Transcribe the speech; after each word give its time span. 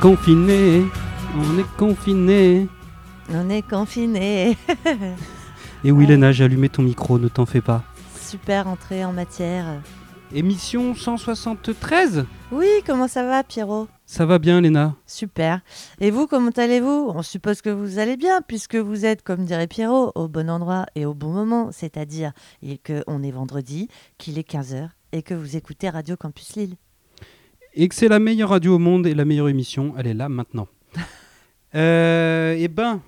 confiné, 0.00 0.84
on 1.36 1.58
est 1.58 1.76
confiné. 1.76 2.68
On 3.30 3.50
est 3.50 3.62
confiné. 3.62 4.56
Et 5.84 5.90
oui, 5.90 6.06
Léna, 6.06 6.32
j'ai 6.32 6.44
allumé 6.44 6.68
ton 6.68 6.82
micro, 6.82 7.18
ne 7.18 7.28
t'en 7.28 7.46
fais 7.46 7.60
pas. 7.60 7.82
Super 8.20 8.68
entrée 8.68 9.04
en 9.04 9.12
matière. 9.12 9.80
Émission 10.34 10.94
173 10.94 12.26
Oui, 12.52 12.68
comment 12.86 13.08
ça 13.08 13.24
va, 13.24 13.42
Pierrot? 13.42 13.88
Ça 14.06 14.24
va 14.26 14.38
bien, 14.38 14.60
Léna? 14.60 14.94
Super. 15.06 15.60
Et 16.00 16.10
vous, 16.10 16.26
comment 16.26 16.50
allez-vous? 16.56 17.12
On 17.14 17.22
suppose 17.22 17.60
que 17.60 17.70
vous 17.70 17.98
allez 17.98 18.16
bien, 18.16 18.40
puisque 18.42 18.76
vous 18.76 19.04
êtes, 19.04 19.22
comme 19.22 19.44
dirait 19.44 19.66
Pierrot, 19.66 20.12
au 20.14 20.28
bon 20.28 20.48
endroit 20.48 20.86
et 20.94 21.06
au 21.06 21.14
bon 21.14 21.32
moment, 21.32 21.70
c'est-à-dire 21.72 22.32
qu'on 22.86 23.22
est 23.22 23.30
vendredi, 23.30 23.88
qu'il 24.16 24.38
est 24.38 24.48
15h 24.48 24.90
et 25.12 25.22
que 25.22 25.34
vous 25.34 25.56
écoutez 25.56 25.88
Radio 25.88 26.16
Campus 26.16 26.56
Lille. 26.56 26.76
Et 27.74 27.88
que 27.88 27.94
c'est 27.94 28.08
la 28.08 28.18
meilleure 28.18 28.50
radio 28.50 28.74
au 28.76 28.78
monde 28.78 29.06
et 29.06 29.14
la 29.14 29.24
meilleure 29.24 29.48
émission, 29.48 29.94
elle 29.96 30.06
est 30.06 30.14
là 30.14 30.28
maintenant. 30.28 30.68
euh, 31.74 32.56
eh 32.58 32.68
ben, 32.68 33.00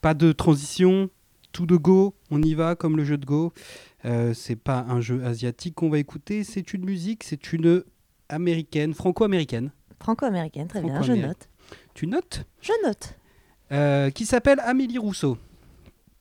pas 0.00 0.14
de 0.14 0.32
transition, 0.32 1.10
tout 1.52 1.66
de 1.66 1.76
go, 1.76 2.14
on 2.30 2.40
y 2.42 2.54
va 2.54 2.76
comme 2.76 2.96
le 2.96 3.04
jeu 3.04 3.18
de 3.18 3.26
go. 3.26 3.52
Euh, 4.04 4.32
c'est 4.32 4.56
pas 4.56 4.86
un 4.88 5.00
jeu 5.00 5.24
asiatique 5.24 5.74
qu'on 5.74 5.90
va 5.90 5.98
écouter, 5.98 6.44
c'est 6.44 6.72
une 6.72 6.84
musique, 6.84 7.24
c'est 7.24 7.52
une 7.52 7.82
américaine, 8.28 8.94
franco-américaine. 8.94 9.72
Franco-américaine, 10.00 10.68
très 10.68 10.80
bien, 10.80 11.02
je 11.02 11.12
note. 11.12 11.48
Tu 11.94 12.06
notes? 12.06 12.44
Je 12.60 12.72
note. 12.86 13.14
Euh, 13.72 14.10
qui 14.10 14.24
s'appelle 14.24 14.60
Amélie 14.60 14.98
Rousseau. 14.98 15.36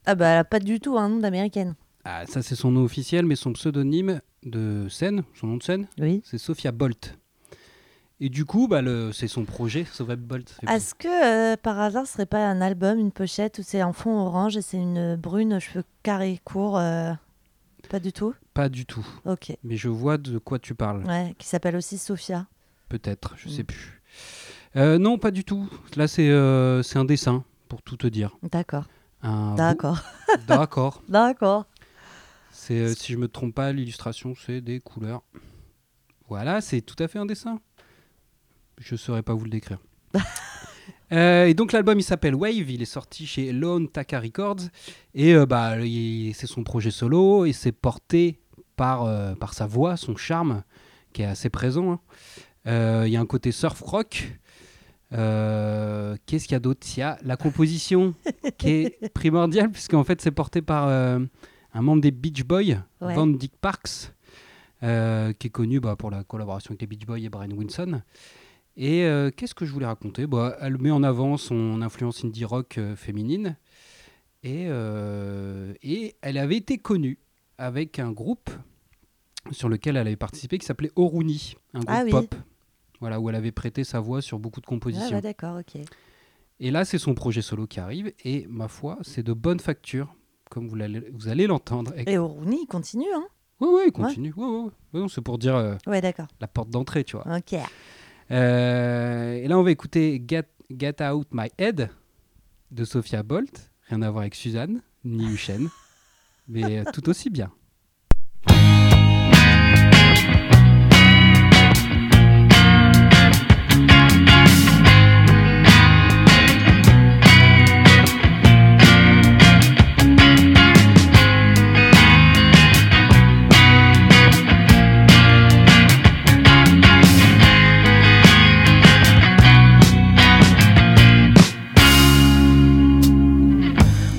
Ah 0.05 0.16
bah 0.16 0.27
elle 0.29 0.39
a 0.39 0.44
pas 0.44 0.59
du 0.59 0.79
tout 0.79 0.97
un 0.97 1.07
nom 1.09 1.19
d'américaine. 1.19 1.75
Ah, 2.03 2.25
ça 2.25 2.41
c'est 2.41 2.55
son 2.55 2.72
nom 2.72 2.83
officiel, 2.83 3.25
mais 3.25 3.35
son 3.35 3.53
pseudonyme 3.53 4.22
de 4.44 4.88
scène, 4.89 5.23
son 5.33 5.47
nom 5.47 5.57
de 5.57 5.63
scène, 5.63 5.88
Oui. 5.99 6.22
c'est 6.25 6.38
Sophia 6.38 6.72
Bolt. 6.72 7.17
Et 8.19 8.29
du 8.29 8.45
coup, 8.45 8.67
bah, 8.67 8.81
c'est 9.13 9.27
son 9.27 9.45
projet, 9.45 9.85
Sophia 9.85 10.15
Bolt. 10.15 10.57
Est-ce 10.67 10.95
que 10.95 11.53
euh, 11.53 11.55
par 11.55 11.79
hasard 11.79 12.07
ce 12.07 12.13
serait 12.13 12.25
pas 12.25 12.43
un 12.47 12.61
album, 12.61 12.97
une 12.97 13.11
pochette 13.11 13.59
où 13.59 13.63
c'est 13.63 13.83
en 13.83 13.93
fond 13.93 14.17
orange 14.17 14.57
et 14.57 14.61
c'est 14.63 14.77
une 14.77 15.15
brune 15.15 15.53
aux 15.53 15.59
cheveux 15.59 15.83
carrés 16.01 16.39
courts 16.43 16.79
euh, 16.79 17.13
Pas 17.89 17.99
du 17.99 18.11
tout? 18.11 18.33
Pas 18.55 18.69
du 18.69 18.88
tout. 18.88 19.05
Ok. 19.25 19.55
Mais 19.63 19.77
je 19.77 19.88
vois 19.88 20.17
de 20.17 20.39
quoi 20.39 20.57
tu 20.57 20.73
parles. 20.73 21.03
Ouais, 21.05 21.35
qui 21.38 21.47
s'appelle 21.47 21.75
aussi 21.75 21.99
Sophia. 21.99 22.47
Peut-être, 22.89 23.35
je 23.38 23.49
Mm. 23.49 23.51
sais 23.51 23.63
plus. 23.63 24.01
Euh, 24.75 24.97
non, 24.97 25.19
pas 25.19 25.29
du 25.31 25.43
tout. 25.43 25.69
Là, 25.95 26.07
c'est 26.07 26.31
un 26.31 27.05
dessin, 27.05 27.43
pour 27.69 27.83
tout 27.83 27.97
te 27.97 28.07
dire. 28.07 28.35
D'accord. 28.51 28.85
Un 29.21 29.53
D'accord. 29.55 29.99
D'accord. 30.47 31.03
D'accord. 31.07 31.65
C'est, 32.51 32.95
si 32.95 33.13
je 33.13 33.17
me 33.17 33.27
trompe 33.27 33.53
pas, 33.53 33.71
l'illustration, 33.71 34.33
c'est 34.35 34.61
des 34.61 34.79
couleurs. 34.79 35.22
Voilà, 36.29 36.61
c'est 36.61 36.81
tout 36.81 36.95
à 37.01 37.07
fait 37.07 37.19
un 37.19 37.25
dessin. 37.27 37.59
Je 38.77 38.95
saurais 38.95 39.23
pas 39.23 39.33
vous 39.33 39.43
le 39.45 39.49
décrire. 39.49 39.79
Euh, 41.13 41.45
et 41.45 41.53
donc 41.53 41.71
l'album 41.71 41.97
il 41.97 42.03
s'appelle 42.03 42.35
Wave, 42.35 42.69
il 42.69 42.81
est 42.81 42.85
sorti 42.85 43.25
chez 43.25 43.53
Lone 43.53 43.88
Taka 43.88 44.19
Records 44.19 44.59
et 45.15 45.33
euh, 45.35 45.45
bah 45.45 45.75
c'est 46.33 46.47
son 46.47 46.65
projet 46.65 46.91
solo 46.91 47.45
et 47.45 47.53
c'est 47.53 47.71
porté 47.71 48.41
par 48.75 49.03
euh, 49.05 49.33
par 49.33 49.53
sa 49.53 49.67
voix, 49.67 49.95
son 49.95 50.17
charme 50.17 50.63
qui 51.13 51.21
est 51.21 51.25
assez 51.25 51.49
présent. 51.49 52.01
hein. 52.65 53.03
Il 53.05 53.09
y 53.09 53.15
a 53.15 53.21
un 53.21 53.25
côté 53.25 53.53
surf 53.53 53.79
rock. 53.79 54.33
Qu'est-ce 55.11 56.44
qu'il 56.44 56.51
y 56.51 56.55
a 56.55 56.59
d'autre? 56.59 56.85
Il 56.97 56.99
y 56.99 57.03
a 57.03 57.17
la 57.23 57.38
composition 57.38 58.13
qui 58.57 58.69
est 58.69 59.13
primordiale 59.13 59.71
puisqu'en 59.71 60.03
fait 60.03 60.19
c'est 60.21 60.31
porté 60.31 60.61
par 60.61 60.89
un 60.89 61.81
membre 61.81 62.01
des 62.01 62.11
Beach 62.11 62.44
Boys, 62.44 62.83
Ouais. 62.99 63.15
Van 63.15 63.27
Dyke 63.27 63.55
Parks, 63.61 64.11
qui 64.81 64.88
est 65.47 65.51
connu 65.53 65.79
bah, 65.79 65.95
pour 65.95 66.11
la 66.11 66.25
collaboration 66.25 66.71
avec 66.71 66.81
les 66.81 66.88
Beach 66.88 67.05
Boys 67.05 67.19
et 67.19 67.29
Brian 67.29 67.51
Wilson. 67.51 68.01
Et 68.79 69.03
euh, 69.05 69.31
qu'est-ce 69.35 69.55
que 69.55 69.65
je 69.65 69.71
voulais 69.73 69.88
raconter? 69.88 70.27
Bah, 70.27 70.55
Elle 70.61 70.77
met 70.77 70.91
en 70.91 71.01
avant 71.03 71.35
son 71.38 71.81
influence 71.81 72.23
indie 72.23 72.45
rock 72.45 72.77
euh, 72.77 72.95
féminine. 72.95 73.57
Et, 74.43 74.65
euh, 74.67 75.73
et 75.81 76.15
elle 76.21 76.38
avait 76.38 76.57
été 76.57 76.77
connue 76.77 77.17
avec 77.57 77.97
un 77.97 78.11
groupe 78.11 78.51
sur 79.51 79.67
lequel 79.67 79.97
elle 79.97 80.05
avait 80.07 80.15
participé 80.15 80.59
qui 80.59 80.65
s'appelait 80.65 80.91
Oruni, 80.95 81.55
un 81.73 81.79
groupe 81.79 81.89
Ah 81.89 82.03
oui. 82.05 82.11
pop. 82.11 82.35
Voilà, 82.99 83.19
où 83.19 83.29
elle 83.29 83.35
avait 83.35 83.51
prêté 83.51 83.83
sa 83.83 83.99
voix 83.99 84.21
sur 84.21 84.38
beaucoup 84.39 84.59
de 84.61 84.65
Ah 84.67 84.69
compositions. 84.69 85.17
bah 85.17 85.21
d'accord, 85.21 85.59
ok. 85.59 85.81
Et 86.59 86.71
là, 86.71 86.85
c'est 86.85 86.97
son 86.97 87.13
projet 87.15 87.41
solo 87.41 87.67
qui 87.67 87.79
arrive. 87.79 88.11
Et 88.23 88.45
ma 88.49 88.67
foi, 88.67 88.97
c'est 89.01 89.21
de 89.23 89.33
bonne 89.33 89.59
facture, 89.59 90.15
comme 90.49 90.67
vous, 90.67 90.75
l'allez- 90.75 91.09
vous 91.13 91.27
allez 91.27 91.47
l'entendre. 91.47 91.94
Et... 91.97 92.11
Et 92.13 92.17
Oruni, 92.17 92.59
il 92.63 92.67
continue, 92.67 93.11
hein? 93.15 93.25
Ouais, 93.59 93.67
ouais, 93.69 93.83
il 93.88 93.91
continue. 93.91 94.33
Ouais, 94.38 94.45
ouais, 94.47 94.69
ouais. 95.01 95.07
C'est 95.09 95.21
pour 95.21 95.38
dire 95.39 95.77
Ouais, 95.88 96.01
d'accord. 96.01 96.27
la 96.39 96.47
porte 96.47 96.69
d'entrée, 96.69 97.03
tu 97.03 97.15
vois. 97.17 97.25
Ok. 97.38 97.55
Euh, 98.31 99.33
et 99.35 99.47
là, 99.47 99.57
on 99.57 99.63
va 99.63 99.71
écouter 99.71 100.23
Get, 100.27 100.47
Get 100.69 101.03
Out 101.03 101.27
My 101.31 101.49
Head 101.57 101.89
de 102.71 102.85
Sophia 102.85 103.23
Bolt. 103.23 103.71
Rien 103.89 104.01
à 104.01 104.09
voir 104.09 104.21
avec 104.21 104.35
Suzanne, 104.35 104.81
ni 105.05 105.25
Uchen, 105.25 105.69
mais 106.47 106.79
euh, 106.79 106.83
tout 106.91 107.07
aussi 107.09 107.29
bien. 107.29 107.51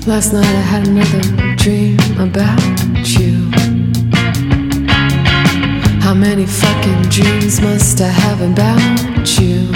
Last 0.09 0.33
night 0.33 0.43
I 0.43 0.61
had 0.73 0.87
another 0.87 1.55
dream 1.55 1.99
about 2.17 2.59
you. 3.05 3.51
How 6.01 6.15
many 6.15 6.47
fucking 6.47 7.03
dreams 7.09 7.61
must 7.61 8.01
I 8.01 8.07
have 8.07 8.41
about 8.41 9.39
you? 9.39 9.69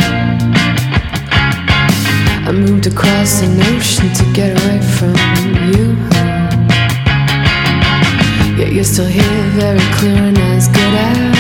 I 2.48 2.52
moved 2.52 2.88
across 2.88 3.44
an 3.44 3.62
ocean 3.76 4.12
to 4.12 4.26
get 4.34 4.60
away 4.60 4.82
from 4.98 5.14
you. 5.72 5.96
Yet 8.58 8.74
you're 8.74 8.84
still 8.84 9.06
here, 9.06 9.44
very 9.52 9.86
clear 9.98 10.18
and 10.18 10.38
as 10.40 10.68
good 10.68 10.94
as 10.96 11.33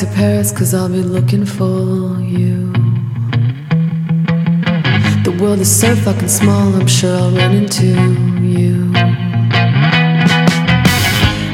to 0.00 0.06
Paris, 0.14 0.50
cause 0.50 0.72
I'll 0.72 0.88
be 0.88 1.02
looking 1.02 1.44
for 1.44 2.18
you. 2.22 2.72
The 5.24 5.36
world 5.38 5.58
is 5.58 5.70
so 5.70 5.94
fucking 5.94 6.28
small, 6.28 6.74
I'm 6.74 6.86
sure 6.86 7.14
I'll 7.14 7.30
run 7.30 7.52
into 7.52 7.84
you. 8.40 8.94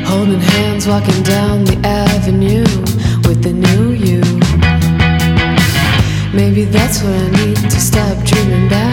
Holding 0.07 0.39
hands, 0.39 0.87
walking 0.87 1.21
down 1.25 1.65
the 1.65 1.77
avenue 1.83 2.67
with 3.27 3.43
the 3.43 3.53
new 3.53 3.91
you. 3.91 4.23
Maybe 6.33 6.67
that's 6.67 7.03
where 7.03 7.19
I 7.19 7.31
need 7.31 7.57
to 7.57 7.81
stop 7.81 8.17
dreaming 8.25 8.69
about 8.69 8.86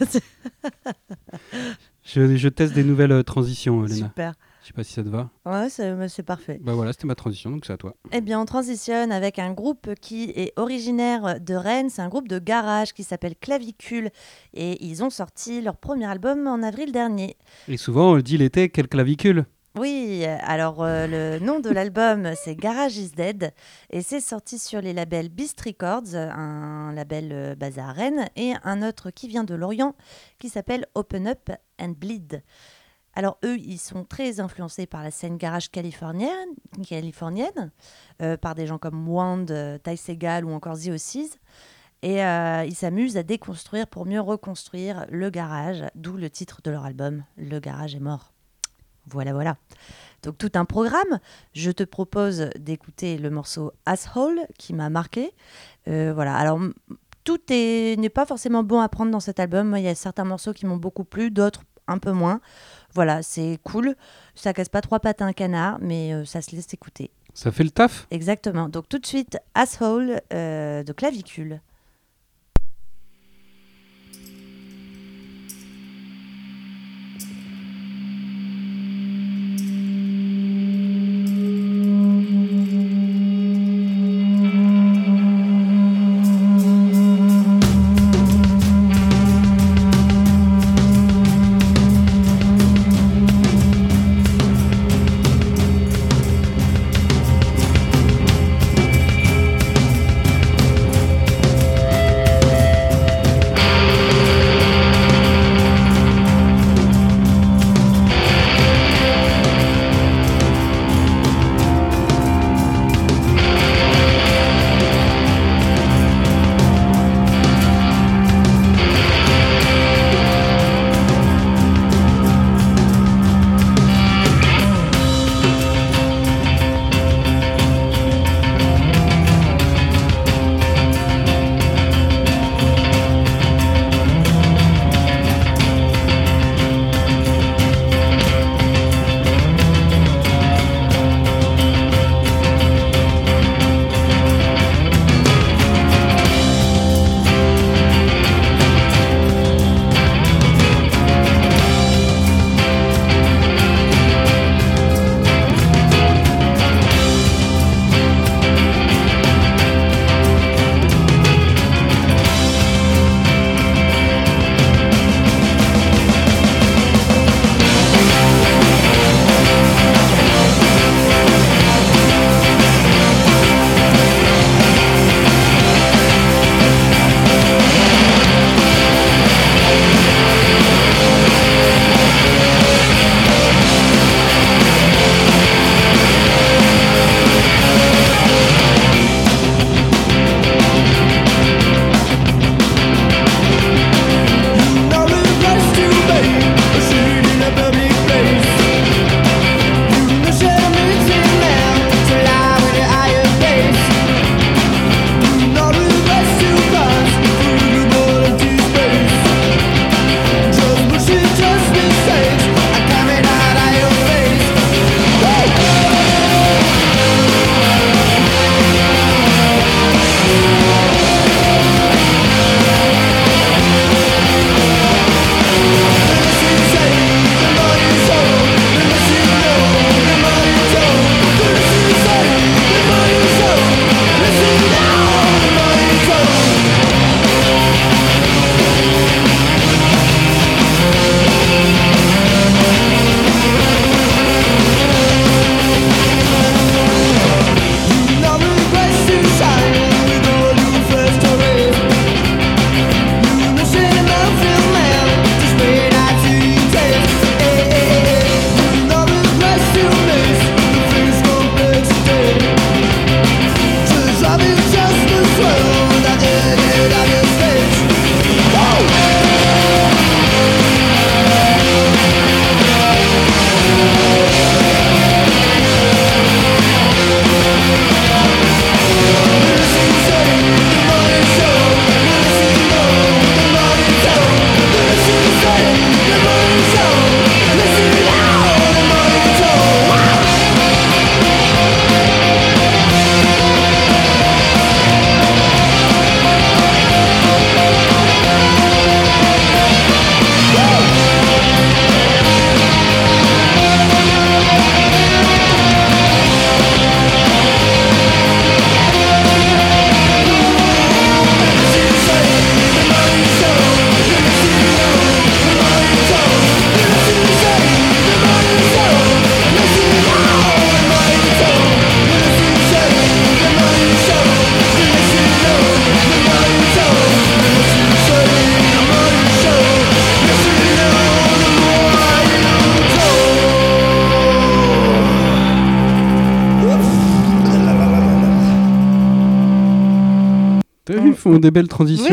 je, 2.04 2.36
je 2.36 2.48
teste 2.48 2.74
des 2.74 2.84
nouvelles 2.84 3.12
euh, 3.12 3.22
transitions, 3.22 3.82
Léna. 3.82 4.06
Super. 4.06 4.32
Je 4.62 4.66
sais 4.68 4.72
pas 4.74 4.84
si 4.84 4.92
ça 4.92 5.02
te 5.02 5.08
va. 5.08 5.30
Ouais, 5.46 5.70
c'est 5.70 6.22
parfait. 6.22 6.60
Bah 6.62 6.74
voilà, 6.74 6.92
c'était 6.92 7.06
ma 7.06 7.14
transition, 7.14 7.50
donc 7.50 7.64
c'est 7.64 7.72
à 7.72 7.78
toi. 7.78 7.94
Eh 8.12 8.20
bien, 8.20 8.38
on 8.38 8.44
transitionne 8.44 9.12
avec 9.12 9.38
un 9.38 9.52
groupe 9.54 9.94
qui 9.94 10.24
est 10.36 10.52
originaire 10.56 11.40
de 11.40 11.54
Rennes. 11.54 11.88
C'est 11.88 12.02
un 12.02 12.08
groupe 12.08 12.28
de 12.28 12.38
garage 12.38 12.92
qui 12.92 13.02
s'appelle 13.02 13.34
Clavicule. 13.40 14.10
Et 14.52 14.84
ils 14.84 15.02
ont 15.02 15.08
sorti 15.08 15.62
leur 15.62 15.78
premier 15.78 16.04
album 16.04 16.46
en 16.46 16.62
avril 16.62 16.92
dernier. 16.92 17.38
Et 17.66 17.78
souvent, 17.78 18.12
on 18.12 18.18
dit 18.18 18.36
l'été, 18.36 18.68
quel 18.68 18.88
clavicule? 18.88 19.46
Oui, 19.78 20.07
alors 20.26 20.82
euh, 20.82 21.06
le 21.06 21.44
nom 21.44 21.60
de 21.60 21.70
l'album, 21.70 22.32
c'est 22.34 22.54
Garage 22.54 22.96
is 22.96 23.10
Dead. 23.10 23.52
Et 23.90 24.02
c'est 24.02 24.20
sorti 24.20 24.58
sur 24.58 24.80
les 24.80 24.92
labels 24.92 25.28
Beast 25.28 25.60
Records, 25.60 26.14
un 26.14 26.92
label 26.92 27.30
euh, 27.32 27.54
basé 27.54 27.80
à 27.80 27.92
Rennes, 27.92 28.28
et 28.36 28.54
un 28.64 28.82
autre 28.82 29.10
qui 29.10 29.28
vient 29.28 29.44
de 29.44 29.54
Lorient, 29.54 29.94
qui 30.38 30.48
s'appelle 30.48 30.86
Open 30.94 31.26
Up 31.26 31.50
and 31.80 31.94
Bleed. 31.98 32.42
Alors 33.14 33.38
eux, 33.44 33.58
ils 33.58 33.78
sont 33.78 34.04
très 34.04 34.40
influencés 34.40 34.86
par 34.86 35.02
la 35.02 35.10
scène 35.10 35.36
garage 35.36 35.70
californienne, 35.70 36.50
californienne 36.86 37.72
euh, 38.22 38.36
par 38.36 38.54
des 38.54 38.66
gens 38.66 38.78
comme 38.78 39.08
Wand, 39.08 39.46
Ty 39.82 39.96
Segall 39.96 40.44
ou 40.44 40.52
encore 40.52 40.78
The 40.78 40.88
Ossies. 40.88 41.32
Et 42.02 42.20
ils 42.20 42.76
s'amusent 42.76 43.16
à 43.16 43.24
déconstruire 43.24 43.88
pour 43.88 44.06
mieux 44.06 44.20
reconstruire 44.20 45.04
le 45.10 45.30
garage, 45.30 45.84
d'où 45.96 46.16
le 46.16 46.30
titre 46.30 46.60
de 46.62 46.70
leur 46.70 46.84
album, 46.84 47.24
Le 47.36 47.58
garage 47.58 47.96
est 47.96 48.00
mort. 48.00 48.32
Voilà, 49.12 49.32
voilà. 49.32 49.56
Donc 50.22 50.36
tout 50.38 50.50
un 50.54 50.64
programme. 50.64 51.20
Je 51.54 51.70
te 51.70 51.82
propose 51.84 52.50
d'écouter 52.58 53.18
le 53.18 53.30
morceau 53.30 53.72
Asshole 53.86 54.40
qui 54.58 54.74
m'a 54.74 54.90
marqué. 54.90 55.32
Euh, 55.86 56.12
voilà. 56.14 56.34
Alors 56.36 56.58
tout 57.24 57.40
est- 57.50 57.98
n'est 58.00 58.08
pas 58.08 58.26
forcément 58.26 58.62
bon 58.64 58.80
à 58.80 58.88
prendre 58.88 59.10
dans 59.12 59.20
cet 59.20 59.38
album. 59.38 59.74
Il 59.76 59.82
y 59.84 59.88
a 59.88 59.94
certains 59.94 60.24
morceaux 60.24 60.52
qui 60.52 60.66
m'ont 60.66 60.76
beaucoup 60.76 61.04
plu, 61.04 61.30
d'autres 61.30 61.62
un 61.86 61.98
peu 61.98 62.12
moins. 62.12 62.40
Voilà, 62.94 63.22
c'est 63.22 63.58
cool. 63.64 63.94
Ça 64.34 64.52
casse 64.52 64.68
pas 64.68 64.80
trois 64.80 64.98
pattes 65.00 65.22
à 65.22 65.24
un 65.26 65.32
canard, 65.32 65.78
mais 65.80 66.12
euh, 66.12 66.24
ça 66.24 66.42
se 66.42 66.54
laisse 66.56 66.72
écouter. 66.74 67.10
Ça 67.34 67.52
fait 67.52 67.64
le 67.64 67.70
taf? 67.70 68.06
Exactement. 68.10 68.68
Donc 68.68 68.88
tout 68.88 68.98
de 68.98 69.06
suite, 69.06 69.38
Asshole 69.54 70.20
euh, 70.32 70.82
de 70.82 70.92
Clavicule. 70.92 71.60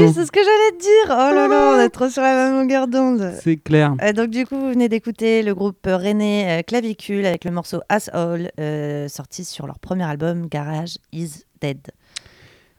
Oui, 0.08 0.14
c'est 0.14 0.26
ce 0.26 0.32
que 0.32 0.40
j'allais 0.40 0.78
te 0.78 0.82
dire. 0.82 1.06
Oh 1.10 1.34
là 1.36 1.48
là, 1.48 1.74
on 1.76 1.80
est 1.80 1.90
trop 1.90 2.10
sur 2.10 2.22
la 2.22 2.36
même 2.36 2.54
longueur 2.60 2.88
d'onde. 2.88 3.34
c'est 3.42 3.58
clair. 3.58 3.96
Euh, 4.02 4.14
donc 4.14 4.30
du 4.30 4.46
coup, 4.46 4.60
vous 4.60 4.70
venez 4.70 4.90
d'écouter 4.90 5.42
le 5.44 5.54
groupe 5.56 5.80
René 5.86 6.60
euh, 6.60 6.62
Clavicule 6.62 7.26
avec 7.26 7.44
le 7.46 7.52
morceau 7.52 7.82
As 7.90 8.10
All, 8.14 8.52
euh, 8.60 9.08
sorti 9.08 9.44
sur 9.46 9.66
leur 9.68 9.80
premier 9.80 10.04
album 10.04 10.48
Garage 10.48 10.98
Is 11.12 11.44
Dead. 11.62 11.80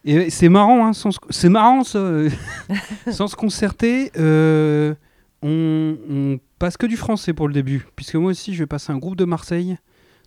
Et 0.05 0.31
c'est 0.31 0.49
marrant, 0.49 0.87
hein, 0.87 0.93
sans 0.93 1.11
se- 1.11 1.19
c'est 1.31 1.49
marrant 1.49 1.83
ça. 1.83 1.99
sans 3.11 3.27
se 3.27 3.35
concerter, 3.37 4.13
euh, 4.17 4.95
on, 5.43 5.97
on 6.09 6.39
passe 6.59 6.77
que 6.77 6.87
du 6.87 6.97
français 6.97 7.33
pour 7.33 7.49
le 7.49 7.55
début. 7.55 7.87
Puisque 7.97 8.15
moi 8.15 8.31
aussi, 8.31 8.55
je 8.55 8.61
vais 8.61 8.67
passer 8.67 8.93
un 8.93 8.99
groupe 8.99 9.17
de 9.17 9.25
Marseille. 9.25 9.77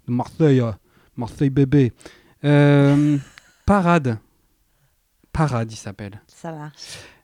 De 0.08 0.13
Marseille, 0.13 0.62
Marseille 1.16 1.50
bébé. 1.50 1.94
Parade. 3.66 4.18
Parade, 5.32 5.72
il 5.72 5.75
s'appelle. 5.75 6.22
Ça 6.41 6.51
marche. 6.51 6.74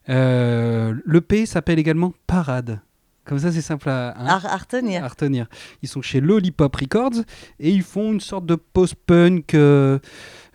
Euh, 0.08 0.94
le 1.04 1.20
P 1.20 1.46
s'appelle 1.46 1.78
également 1.78 2.12
Parade. 2.26 2.80
Comme 3.24 3.40
ça, 3.40 3.50
c'est 3.50 3.60
simple 3.60 3.88
à, 3.88 4.10
hein, 4.16 4.40
À, 4.44 4.54
à 4.54 4.56
retenir. 4.56 5.02
à 5.04 5.08
retenir. 5.08 5.48
Ils 5.82 5.88
sont 5.88 6.00
chez 6.00 6.20
Lollipop 6.20 6.76
Records 6.76 7.24
et 7.58 7.70
ils 7.70 7.82
font 7.82 8.12
une 8.12 8.20
sorte 8.20 8.46
de 8.46 8.54
post-punk. 8.54 9.54
euh, 9.54 9.98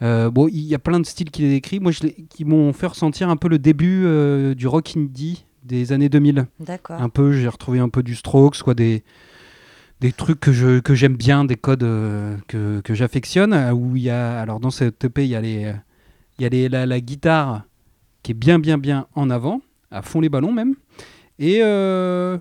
euh, 0.01 0.29
bon, 0.31 0.47
il 0.47 0.61
y 0.61 0.73
a 0.73 0.79
plein 0.79 0.99
de 1.01 1.05
styles 1.05 1.31
qui 1.31 1.41
les 1.41 1.49
décrivent. 1.49 1.81
Moi, 1.81 1.91
je 1.91 1.99
qui 2.29 2.45
m'ont 2.45 2.71
fait 2.71 2.87
ressentir 2.87 3.29
un 3.29 3.35
peu 3.35 3.49
le 3.49 3.59
début 3.59 4.03
euh, 4.05 4.55
du 4.55 4.67
rock 4.67 4.93
indie 4.95 5.43
des 5.63 5.91
années 5.91 6.07
2000. 6.07 6.45
D'accord. 6.61 7.01
Un 7.01 7.09
peu, 7.09 7.33
j'ai 7.33 7.47
retrouvé 7.49 7.79
un 7.79 7.89
peu 7.89 8.03
du 8.03 8.15
Strokes, 8.15 8.61
quoi, 8.63 8.73
des, 8.73 9.03
des 9.99 10.13
trucs 10.13 10.39
que, 10.39 10.53
je, 10.53 10.79
que 10.79 10.95
j'aime 10.95 11.17
bien, 11.17 11.43
des 11.43 11.57
codes 11.57 11.81
que, 12.47 12.79
que 12.79 12.93
j'affectionne. 12.93 13.53
Où 13.73 13.97
il 13.97 14.03
y 14.03 14.09
a, 14.09 14.39
alors 14.39 14.61
dans 14.61 14.71
cette 14.71 15.03
EP, 15.03 15.25
il 15.25 15.29
y 15.29 15.35
a, 15.35 15.41
les, 15.41 15.73
il 16.39 16.43
y 16.43 16.45
a 16.45 16.49
les, 16.49 16.69
la, 16.69 16.85
la 16.85 17.01
guitare 17.01 17.63
qui 18.23 18.31
est 18.31 18.35
bien, 18.35 18.59
bien, 18.59 18.77
bien 18.77 19.07
en 19.15 19.29
avant, 19.29 19.61
à 19.89 20.01
fond 20.01 20.21
les 20.21 20.29
ballons 20.29 20.51
même. 20.51 20.75
Et 21.39 21.59
euh, 21.63 22.37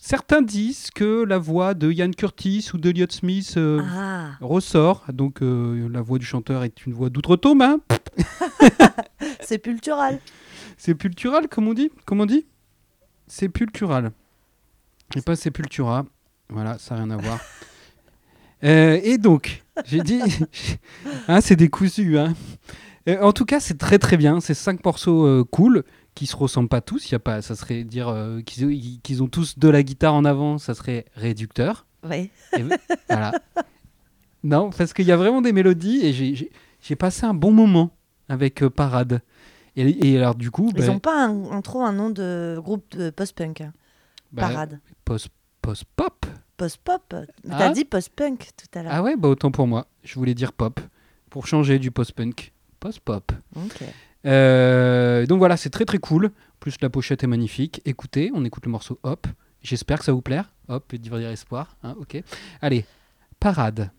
certains 0.00 0.40
disent 0.42 0.90
que 0.90 1.24
la 1.24 1.38
voix 1.38 1.74
de 1.74 1.90
Ian 1.90 2.10
Curtis 2.12 2.70
ou 2.72 2.78
de 2.78 2.90
Elliott 2.90 3.10
Smith 3.12 3.54
euh, 3.56 3.82
Ah, 3.92 4.30
ressort. 4.40 5.04
Donc 5.12 5.42
euh, 5.42 5.88
la 5.88 6.00
voix 6.00 6.18
du 6.18 6.26
chanteur 6.26 6.62
est 6.64 6.86
une 6.86 6.92
voix 6.92 7.10
d'outre-tombe. 7.10 7.62
hein. 7.62 7.80
c'est 9.40 9.58
pultural. 9.58 10.20
C'est 10.76 10.94
pultural, 10.94 11.48
comme 11.48 11.68
on 11.68 11.74
dit 11.74 11.90
Comme 12.06 12.20
on 12.20 12.26
dit 12.26 12.46
C'est 13.26 13.48
pultural. 13.48 14.12
Et 15.16 15.22
pas 15.22 15.34
sépultura. 15.34 16.06
Voilà, 16.50 16.78
ça 16.78 16.94
n'a 16.94 17.02
rien 17.02 17.10
à 17.10 17.16
voir. 17.16 17.40
Et 18.62 19.18
donc, 19.18 19.64
j'ai 19.86 20.02
dit. 20.02 20.20
Hein, 21.28 21.40
c'est 21.40 21.56
décousu. 21.56 22.18
Hein. 22.18 22.34
Euh, 23.08 23.20
en 23.22 23.32
tout 23.32 23.44
cas, 23.44 23.60
c'est 23.60 23.78
très 23.78 23.98
très 23.98 24.16
bien. 24.16 24.40
C'est 24.40 24.54
cinq 24.54 24.84
morceaux 24.84 25.26
euh, 25.26 25.44
cool 25.44 25.84
qui 26.14 26.26
se 26.26 26.36
ressemblent 26.36 26.68
pas 26.68 26.80
tous. 26.80 27.10
Y 27.10 27.14
a 27.14 27.18
pas, 27.18 27.40
ça 27.42 27.54
serait 27.56 27.84
dire 27.84 28.08
euh, 28.08 28.40
qu'ils 28.42 29.22
ont 29.22 29.28
tous 29.28 29.58
de 29.58 29.68
la 29.68 29.82
guitare 29.82 30.14
en 30.14 30.24
avant, 30.24 30.58
ça 30.58 30.74
serait 30.74 31.06
réducteur. 31.14 31.86
Oui. 32.08 32.30
Et 32.58 32.64
voilà. 33.08 33.32
Non, 34.42 34.70
parce 34.70 34.92
qu'il 34.92 35.06
y 35.06 35.12
a 35.12 35.16
vraiment 35.16 35.42
des 35.42 35.52
mélodies 35.52 36.00
et 36.04 36.12
j'ai- 36.12 36.96
passé 36.96 37.26
un 37.26 37.34
bon 37.34 37.52
moment 37.52 37.90
avec 38.28 38.62
euh, 38.62 38.70
Parade. 38.70 39.20
Et, 39.76 40.08
et 40.12 40.18
alors, 40.18 40.34
du 40.34 40.50
coup. 40.50 40.68
Ils 40.74 40.80
ben, 40.80 40.86
n'ont 40.86 40.98
pas 40.98 41.26
un, 41.26 41.50
un- 41.52 41.60
trop 41.60 41.82
un 41.82 41.92
nom 41.92 42.10
de 42.10 42.56
groupe 42.58 42.96
de 42.96 43.10
post-punk. 43.10 43.60
hein. 43.60 43.72
bah, 44.32 44.42
Parade. 44.48 44.80
post- 45.04 45.28
Post-pop 45.62 46.24
Post-pop. 46.56 47.14
Ah. 47.50 47.56
T'as 47.58 47.70
dit 47.70 47.84
post-punk 47.84 48.48
tout 48.56 48.78
à 48.78 48.82
l'heure. 48.82 48.92
Ah 48.94 49.02
ouais, 49.02 49.14
bah 49.16 49.28
autant 49.28 49.50
pour 49.50 49.66
moi. 49.66 49.86
Je 50.02 50.14
voulais 50.14 50.32
dire 50.34 50.52
pop. 50.54 50.80
Pour 51.28 51.46
changer 51.46 51.78
du 51.78 51.90
post-punk. 51.90 52.52
Post-pop. 52.80 53.32
Euh, 54.26 55.26
donc 55.26 55.38
voilà, 55.38 55.56
c'est 55.56 55.70
très 55.70 55.84
très 55.84 55.98
cool. 55.98 56.30
Plus 56.58 56.76
la 56.80 56.90
pochette 56.90 57.22
est 57.24 57.26
magnifique. 57.26 57.80
Écoutez, 57.84 58.30
on 58.34 58.44
écoute 58.44 58.66
le 58.66 58.72
morceau 58.72 58.98
Hop. 59.02 59.26
J'espère 59.62 59.98
que 59.98 60.04
ça 60.04 60.12
vous 60.12 60.22
plaire. 60.22 60.52
Hop, 60.68 60.92
et 60.92 60.98
divertir 60.98 61.28
espoir. 61.30 61.76
hein, 61.82 61.94
ok. 62.00 62.22
Allez, 62.60 62.84
parade. 63.38 63.90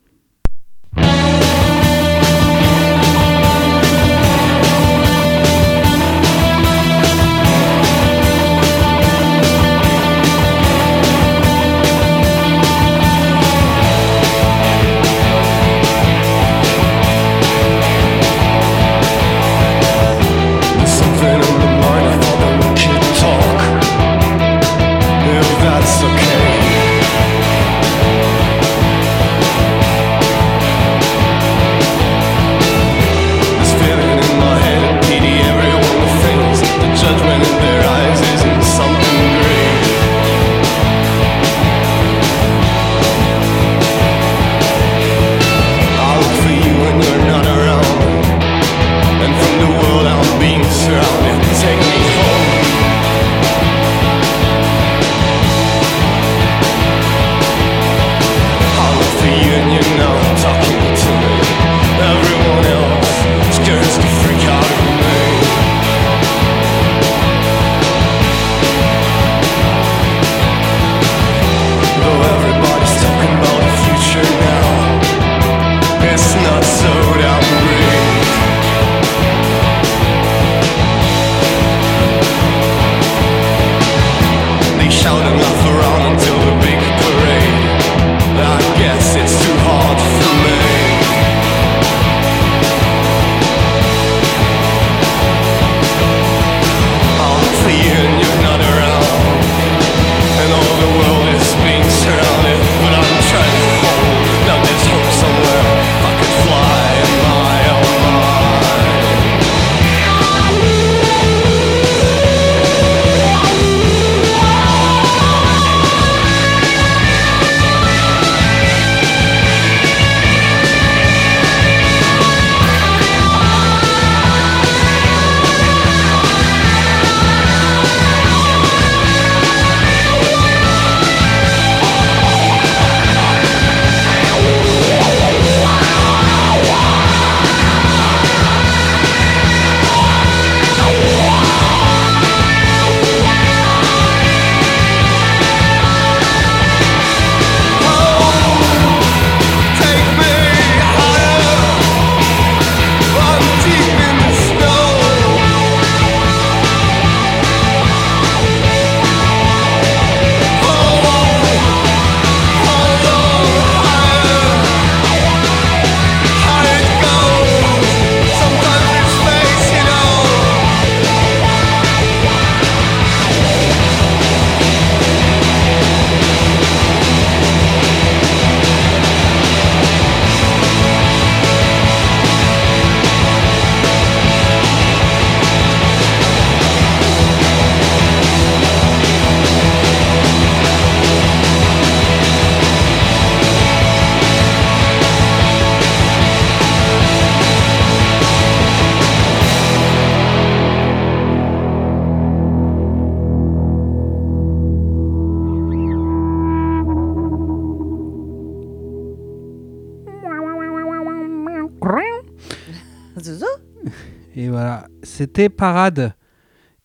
C'était 215.44 215.56
Parade. 215.56 216.14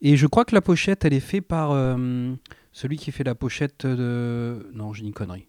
Et 0.01 0.17
je 0.17 0.27
crois 0.27 0.45
que 0.45 0.55
la 0.55 0.61
pochette, 0.61 1.05
elle 1.05 1.15
est 1.15 1.21
faite 1.21 1.47
par 1.47 1.71
euh, 1.73 2.35
celui 2.73 2.97
qui 2.97 3.11
fait 3.13 3.25
la 3.25 3.35
pochette 3.35 3.87
de. 3.87 4.71
Non, 4.75 4.93
j'ai 4.93 5.05
une 5.05 5.13
connerie. 5.13 5.47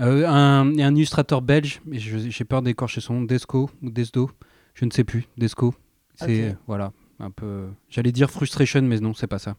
Euh, 0.00 0.26
un, 0.28 0.78
un 0.78 0.94
illustrateur 0.94 1.42
belge, 1.42 1.80
mais 1.84 1.98
j'ai 1.98 2.44
peur 2.44 2.62
d'écorcher 2.62 3.00
son 3.00 3.14
nom, 3.14 3.22
Desco 3.22 3.68
ou 3.82 3.90
Desdo, 3.90 4.30
je 4.74 4.84
ne 4.84 4.90
sais 4.92 5.02
plus, 5.02 5.26
Desco. 5.36 5.74
C'est 6.14 6.50
Ok. 6.50 6.56
voilà, 6.68 6.92
un 7.18 7.32
peu. 7.32 7.66
J'allais 7.90 8.12
dire 8.12 8.30
Frustration, 8.30 8.82
mais 8.82 9.00
non, 9.00 9.12
c'est 9.12 9.26
pas 9.26 9.40
ça. 9.40 9.56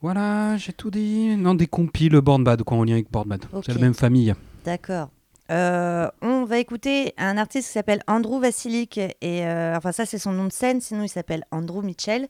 Voilà, 0.00 0.56
j'ai 0.56 0.72
tout 0.72 0.90
dit. 0.90 1.36
Non, 1.36 1.54
des 1.56 1.66
compiles 1.66 2.20
Born 2.20 2.44
Bad, 2.44 2.62
quoi, 2.62 2.78
en 2.78 2.84
lien 2.84 2.94
avec 2.94 3.10
Born 3.10 3.28
Bad. 3.28 3.44
C'est 3.66 3.74
la 3.74 3.80
même 3.80 3.94
famille. 3.94 4.32
D'accord. 4.64 5.10
Euh, 5.50 6.08
on 6.22 6.44
va 6.44 6.58
écouter 6.58 7.12
un 7.16 7.36
artiste 7.36 7.68
qui 7.68 7.72
s'appelle 7.72 8.02
Andrew 8.06 8.40
Vassilik 8.40 8.98
et 8.98 9.46
euh, 9.46 9.76
enfin 9.76 9.90
ça 9.90 10.06
c'est 10.06 10.18
son 10.18 10.30
nom 10.32 10.44
de 10.44 10.52
scène, 10.52 10.80
sinon 10.80 11.02
il 11.02 11.08
s'appelle 11.08 11.44
Andrew 11.50 11.82
Mitchell 11.82 12.28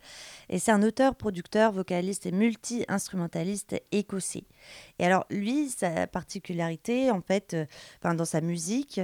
et 0.49 0.59
c'est 0.59 0.73
un 0.73 0.83
auteur, 0.83 1.15
producteur, 1.15 1.73
vocaliste 1.73 2.25
et 2.25 2.33
multi-instrumentaliste 2.33 3.77
écossais. 3.93 4.45
Et 4.99 5.07
alors 5.07 5.25
lui, 5.31 5.69
sa 5.69 6.07
particularité 6.07 7.11
en 7.11 7.21
fait, 7.21 7.55
euh, 7.55 7.67
enfin 7.99 8.15
dans 8.15 8.25
sa 8.25 8.41
musique, 8.41 9.01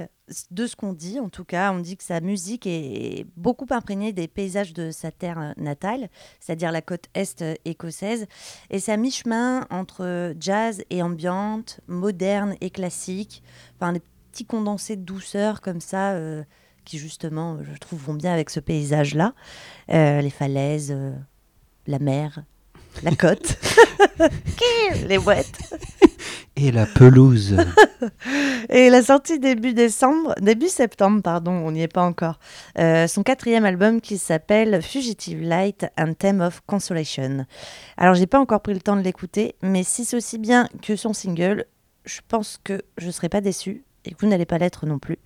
de 0.51 0.67
ce 0.67 0.75
qu'on 0.75 0.93
dit 0.93 1.19
en 1.19 1.29
tout 1.29 1.45
cas, 1.45 1.71
on 1.71 1.79
dit 1.79 1.97
que 1.97 2.03
sa 2.03 2.19
musique 2.19 2.67
est 2.67 3.25
beaucoup 3.35 3.67
imprégnée 3.69 4.13
des 4.13 4.27
paysages 4.27 4.73
de 4.73 4.91
sa 4.91 5.11
terre 5.11 5.39
euh, 5.39 5.51
natale, 5.57 6.09
c'est-à-dire 6.39 6.71
la 6.71 6.81
côte 6.81 7.05
est 7.13 7.41
euh, 7.41 7.55
écossaise, 7.65 8.27
et 8.69 8.79
c'est 8.79 8.91
à 8.91 8.97
mi-chemin 8.97 9.65
entre 9.69 10.33
jazz 10.39 10.83
et 10.89 11.01
ambiante, 11.01 11.79
moderne 11.87 12.55
et 12.61 12.69
classique 12.69 13.43
enfin 13.75 13.93
des 13.93 14.01
petits 14.31 14.45
condensés 14.45 14.95
de 14.95 15.03
douceur 15.03 15.61
comme 15.61 15.81
ça 15.81 16.15
qui 16.85 16.97
justement 16.99 17.57
je 17.63 17.75
trouve 17.77 17.99
vont 17.99 18.13
bien 18.13 18.33
avec 18.33 18.49
ce 18.49 18.59
paysage 18.59 19.15
là 19.15 19.33
les 19.87 20.29
falaises 20.29 20.95
la 21.87 21.99
mer 21.99 22.43
la 23.03 23.11
côte 23.15 23.57
les 25.07 25.17
boîtes 25.17 25.59
Et 26.59 26.71
la 26.71 26.87
pelouse. 26.87 27.55
et 28.69 28.89
la 28.89 29.03
sortie 29.03 29.39
début 29.39 29.73
décembre 29.73 30.33
début 30.41 30.69
septembre 30.69 31.21
pardon 31.21 31.51
on 31.51 31.71
n'y 31.71 31.83
est 31.83 31.87
pas 31.87 32.01
encore 32.01 32.39
euh, 32.79 33.07
son 33.07 33.21
quatrième 33.21 33.65
album 33.65 34.01
qui 34.01 34.17
s'appelle 34.17 34.81
Fugitive 34.81 35.41
Light 35.41 35.85
and 35.97 36.13
Theme 36.13 36.41
of 36.41 36.61
Consolation 36.65 37.45
alors 37.97 38.15
j'ai 38.15 38.27
pas 38.27 38.39
encore 38.39 38.61
pris 38.61 38.73
le 38.73 38.81
temps 38.81 38.95
de 38.95 39.01
l'écouter 39.01 39.55
mais 39.61 39.83
si 39.83 40.03
c'est 40.03 40.17
aussi 40.17 40.39
bien 40.39 40.67
que 40.81 40.95
son 40.95 41.13
single 41.13 41.65
je 42.05 42.21
pense 42.27 42.59
que 42.63 42.81
je 42.97 43.11
serai 43.11 43.29
pas 43.29 43.41
déçue 43.41 43.83
et 44.07 44.11
que 44.11 44.21
vous 44.21 44.27
n'allez 44.27 44.45
pas 44.45 44.57
l'être 44.57 44.85
non 44.85 44.99
plus. 44.99 45.17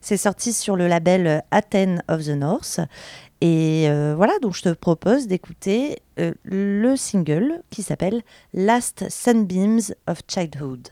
C'est 0.00 0.16
sorti 0.16 0.52
sur 0.52 0.76
le 0.76 0.86
label 0.86 1.42
Athens 1.50 2.00
of 2.08 2.24
the 2.24 2.30
North. 2.30 2.80
Et 3.40 3.88
euh, 3.88 4.14
voilà, 4.16 4.32
donc 4.40 4.54
je 4.54 4.62
te 4.62 4.68
propose 4.70 5.28
d'écouter 5.28 5.98
euh, 6.18 6.32
le 6.42 6.96
single 6.96 7.62
qui 7.70 7.82
s'appelle 7.82 8.22
Last 8.52 9.08
Sunbeams 9.08 9.94
of 10.08 10.22
Childhood. 10.26 10.88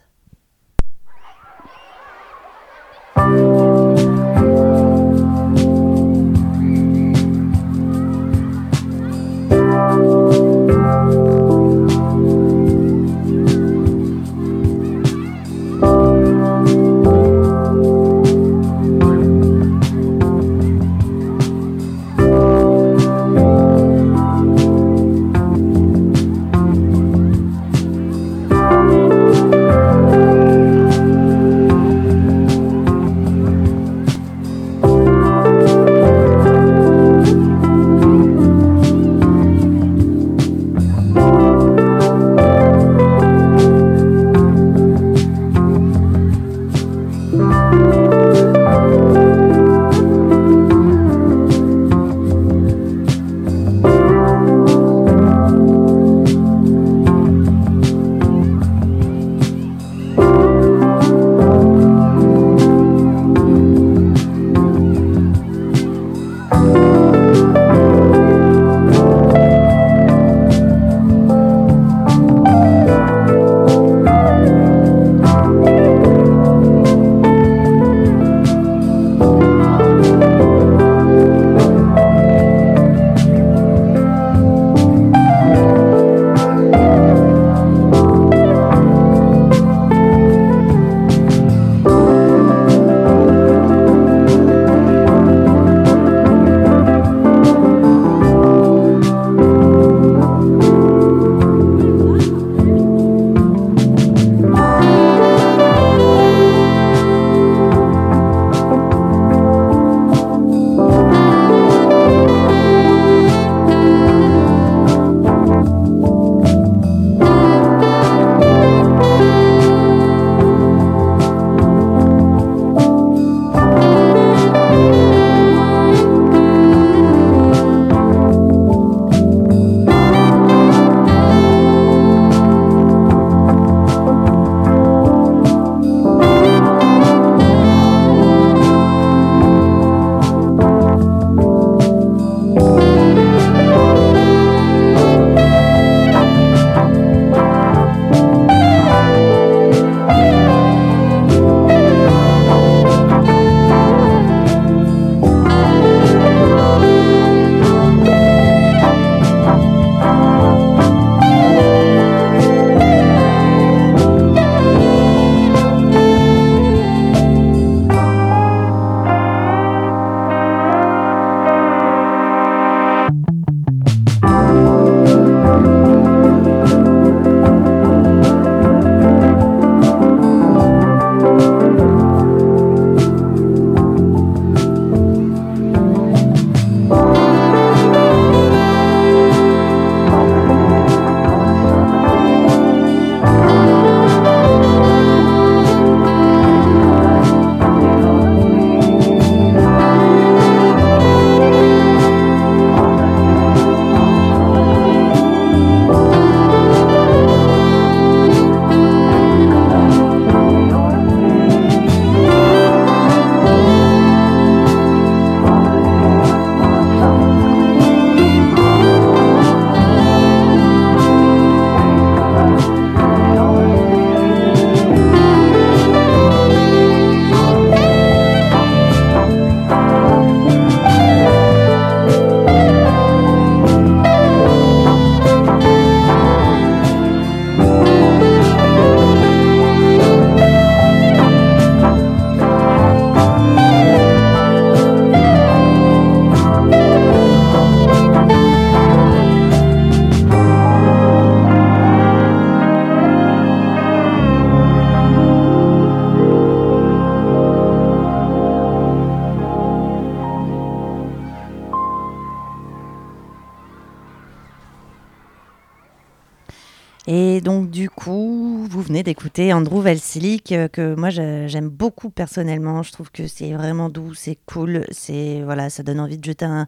Andrew 269.38 269.80
Velsilik, 269.82 270.52
euh, 270.52 270.68
que 270.68 270.94
moi 270.94 271.10
j'aime 271.10 271.68
beaucoup 271.68 272.10
personnellement. 272.10 272.82
Je 272.82 272.92
trouve 272.92 273.10
que 273.10 273.26
c'est 273.26 273.52
vraiment 273.52 273.88
doux, 273.88 274.14
c'est 274.14 274.38
cool, 274.46 274.84
c'est 274.90 275.42
voilà, 275.42 275.70
ça 275.70 275.82
donne 275.82 276.00
envie 276.00 276.18
de 276.18 276.24
jeter 276.24 276.44
un, 276.44 276.66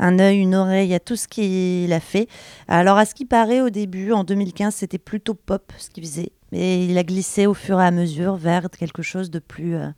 un 0.00 0.18
œil, 0.18 0.38
une 0.38 0.54
oreille 0.54 0.94
à 0.94 1.00
tout 1.00 1.16
ce 1.16 1.28
qu'il 1.28 1.92
a 1.92 2.00
fait. 2.00 2.28
Alors 2.68 2.96
à 2.96 3.04
ce 3.04 3.14
qui 3.14 3.24
paraît 3.24 3.60
au 3.60 3.70
début, 3.70 4.12
en 4.12 4.24
2015, 4.24 4.74
c'était 4.74 4.98
plutôt 4.98 5.34
pop 5.34 5.72
ce 5.78 5.90
qu'il 5.90 6.04
faisait, 6.04 6.32
mais 6.52 6.84
il 6.86 6.98
a 6.98 7.04
glissé 7.04 7.46
au 7.46 7.54
fur 7.54 7.80
et 7.80 7.84
à 7.86 7.90
mesure 7.90 8.36
vers 8.36 8.68
quelque 8.70 9.02
chose 9.02 9.30
de 9.30 9.38
plus, 9.38 9.76
euh, 9.76 9.88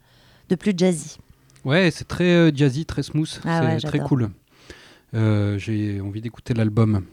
de 0.48 0.54
plus 0.54 0.74
jazzy. 0.76 1.18
Ouais, 1.64 1.90
c'est 1.92 2.06
très 2.08 2.24
euh, 2.24 2.50
jazzy, 2.54 2.84
très 2.84 3.02
smooth. 3.02 3.40
Ah 3.44 3.60
c'est 3.60 3.74
ouais, 3.74 3.80
très 3.80 3.98
cool. 4.00 4.30
Euh, 5.14 5.56
J'ai 5.58 6.00
envie 6.00 6.20
d'écouter 6.20 6.54
l'album. 6.54 7.04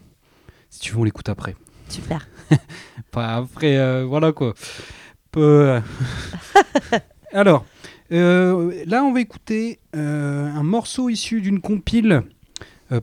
Si 0.69 0.79
tu 0.79 0.93
veux, 0.93 0.99
on 0.99 1.03
l'écoute 1.03 1.29
après. 1.29 1.55
Super. 1.87 2.27
Après, 3.13 3.77
euh, 3.77 4.05
voilà 4.05 4.31
quoi. 4.31 4.53
Peu, 5.31 5.41
euh. 5.41 5.79
Alors, 7.33 7.65
euh, 8.11 8.83
là, 8.85 9.03
on 9.03 9.13
va 9.13 9.21
écouter 9.21 9.79
un 9.93 10.63
morceau 10.63 11.09
issu 11.09 11.41
d'une 11.41 11.61
compile 11.61 12.23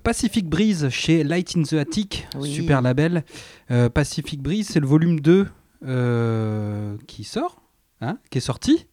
Pacific 0.02 0.48
Breeze 0.48 0.88
chez 0.88 1.22
Light 1.22 1.54
in 1.56 1.62
the 1.62 1.74
Attic, 1.74 2.26
Oui. 2.36 2.52
super 2.52 2.82
label. 2.82 3.24
Pacific 3.94 4.42
Breeze, 4.42 4.68
c'est 4.68 4.80
le 4.80 4.86
volume 4.86 5.20
2 5.20 5.46
euh, 5.86 6.96
qui 7.06 7.22
sort, 7.22 7.62
hein, 8.00 8.18
qui 8.30 8.38
est 8.38 8.40
sorti. 8.40 8.86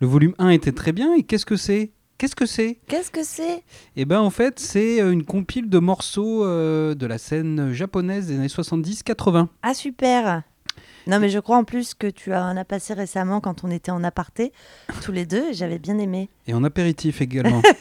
Le 0.00 0.06
volume 0.06 0.34
1 0.38 0.50
était 0.50 0.72
très 0.72 0.92
bien. 0.92 1.14
Et 1.14 1.24
qu'est-ce 1.24 1.46
que 1.46 1.56
c'est? 1.56 1.90
Qu'est-ce 2.20 2.36
que 2.36 2.44
c'est? 2.44 2.76
Qu'est-ce 2.86 3.10
que 3.10 3.24
c'est? 3.24 3.62
Eh 3.96 4.04
ben 4.04 4.20
en 4.20 4.28
fait, 4.28 4.60
c'est 4.60 5.00
euh, 5.00 5.10
une 5.10 5.24
compile 5.24 5.70
de 5.70 5.78
morceaux 5.78 6.44
euh, 6.44 6.94
de 6.94 7.06
la 7.06 7.16
scène 7.16 7.72
japonaise 7.72 8.26
des 8.26 8.34
années 8.34 8.46
70-80. 8.46 9.46
Ah 9.62 9.72
super 9.72 10.42
Non 11.06 11.18
mais 11.18 11.30
je 11.30 11.38
crois 11.38 11.56
en 11.56 11.64
plus 11.64 11.94
que 11.94 12.06
tu 12.06 12.34
en 12.34 12.58
as 12.58 12.64
passé 12.66 12.92
récemment 12.92 13.40
quand 13.40 13.64
on 13.64 13.70
était 13.70 13.90
en 13.90 14.04
aparté, 14.04 14.52
tous 15.02 15.12
les 15.12 15.24
deux, 15.24 15.48
et 15.48 15.54
j'avais 15.54 15.78
bien 15.78 15.96
aimé. 15.96 16.28
Et 16.46 16.52
en 16.52 16.62
apéritif 16.62 17.22
également. 17.22 17.62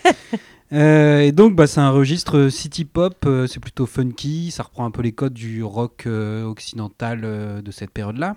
Euh, 0.71 1.21
et 1.21 1.31
donc, 1.31 1.55
bah, 1.55 1.65
c'est 1.65 1.79
un 1.79 1.89
registre 1.89 2.49
city 2.49 2.85
pop, 2.85 3.25
euh, 3.25 3.47
c'est 3.47 3.59
plutôt 3.59 3.87
funky, 3.87 4.51
ça 4.51 4.61
reprend 4.61 4.85
un 4.85 4.91
peu 4.91 5.01
les 5.01 5.13
codes 5.13 5.33
du 5.33 5.63
rock 5.63 6.03
euh, 6.05 6.43
occidental 6.43 7.21
de 7.63 7.71
cette 7.71 7.89
période-là. 7.89 8.35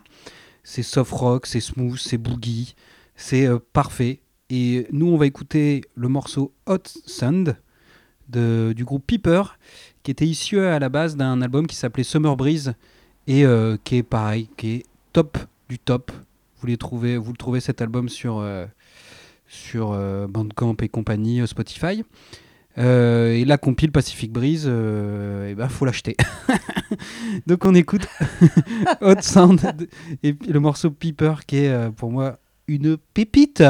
C'est 0.65 0.83
soft 0.83 1.13
rock, 1.13 1.47
c'est 1.47 1.61
smooth, 1.61 1.99
c'est 1.99 2.17
boogie, 2.17 2.75
c'est 3.17 3.47
parfait. 3.75 4.22
Et 4.55 4.87
nous, 4.93 5.07
on 5.07 5.17
va 5.17 5.25
écouter 5.25 5.81
le 5.95 6.09
morceau 6.09 6.53
Hot 6.67 6.83
Sand 7.07 7.57
du 8.29 8.85
groupe 8.85 9.03
Piper, 9.07 9.45
qui 10.03 10.11
était 10.11 10.27
issu 10.27 10.61
à 10.61 10.79
la 10.79 10.91
base 10.91 11.17
d'un 11.17 11.41
album 11.41 11.67
qui 11.67 11.75
s'appelait 11.75 12.05
Summer 12.05 12.37
Breeze, 12.37 12.75
et 13.27 13.47
euh, 13.47 13.79
qui 13.83 13.97
est 13.97 14.03
pareil, 14.03 14.51
qui 14.59 14.73
est 14.73 14.87
top 15.15 15.39
du 15.71 15.79
top. 15.79 16.13
Vous, 16.61 16.67
le 16.67 16.77
trouvez 16.77 17.61
cet 17.61 17.81
album 17.81 18.11
sur, 18.11 18.41
euh, 18.41 18.67
euh, 19.75 20.27
Bandcamp 20.29 20.77
et 20.83 20.89
compagnie, 20.91 21.41
Spotify. 21.49 22.05
Et 22.77 23.45
la 23.47 23.57
compile 23.57 23.91
Pacific 23.91 24.33
Breeze, 24.33 24.67
euh, 24.67 25.49
eh 25.51 25.55
ben, 25.55 25.71
faut 25.71 25.87
l'acheter. 25.87 26.15
Donc 27.47 27.65
on 27.65 27.75
écoute 27.75 28.07
Hot 29.01 29.23
Sound 29.23 29.89
et 30.23 30.37
le 30.47 30.61
morceau 30.61 30.91
Peeper 30.91 31.47
qui 31.47 31.57
est 31.57 31.91
pour 31.93 32.11
moi 32.11 32.39
une 32.69 32.99
pépite. 32.99 33.63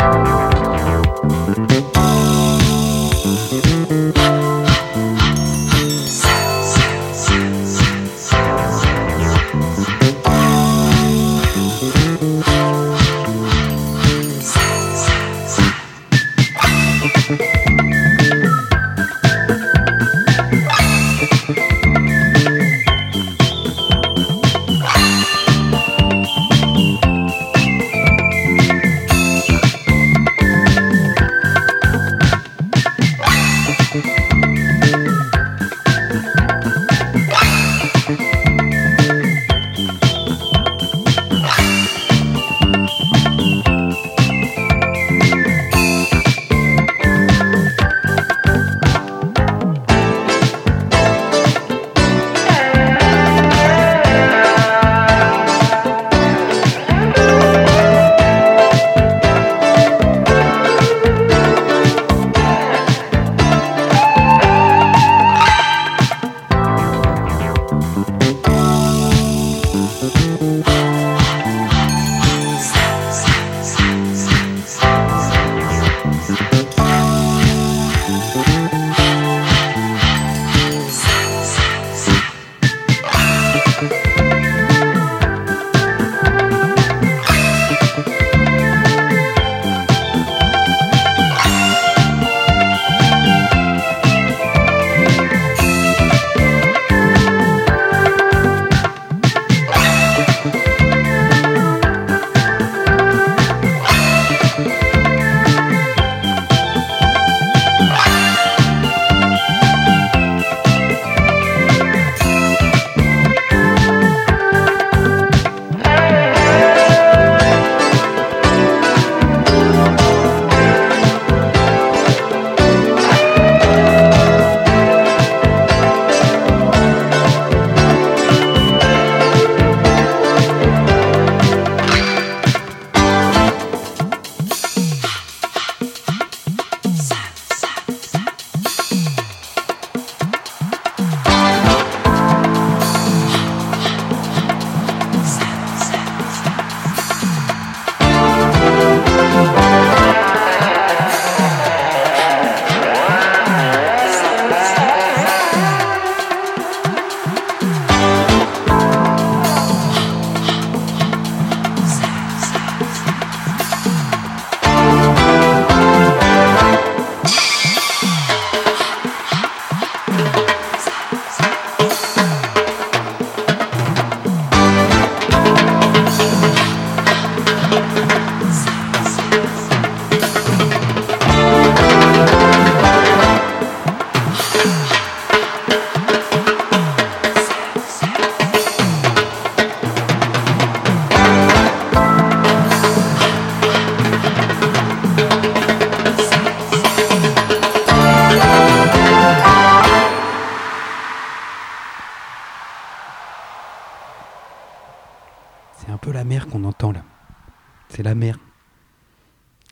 thank 0.00 1.96
you 1.96 2.19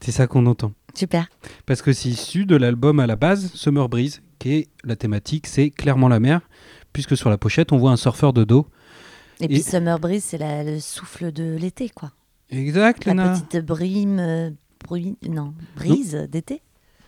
C'est 0.09 0.13
ça 0.13 0.27
qu'on 0.27 0.47
entend. 0.47 0.73
Super. 0.95 1.29
Parce 1.67 1.83
que 1.83 1.93
c'est 1.93 2.09
issu 2.09 2.47
de 2.47 2.57
l'album 2.57 2.99
à 2.99 3.07
la 3.07 3.15
base, 3.15 3.53
Summer 3.53 3.91
Breeze, 3.91 4.23
qui 4.39 4.55
est 4.55 4.69
la 4.83 4.97
thématique, 4.97 5.47
c'est 5.47 5.69
clairement 5.69 6.09
la 6.09 6.19
mer, 6.19 6.41
puisque 6.95 7.15
sur 7.15 7.29
la 7.29 7.37
pochette, 7.37 7.73
on 7.73 7.77
voit 7.77 7.91
un 7.91 7.99
surfeur 7.99 8.33
de 8.33 8.43
dos. 8.45 8.67
Et, 9.39 9.45
Et- 9.45 9.49
puis 9.49 9.61
Summer 9.61 9.99
Breeze, 10.01 10.25
c'est 10.25 10.39
le 10.65 10.81
souffle 10.81 11.31
de 11.31 11.57
l'été, 11.61 11.91
quoi. 11.91 12.13
Exact, 12.49 13.05
La 13.05 13.13
Léna. 13.13 13.39
petite 13.39 13.63
brime, 13.67 14.19
euh, 14.19 14.51
bruit, 14.83 15.19
non, 15.29 15.53
brise 15.77 16.15
d'été. 16.33 16.63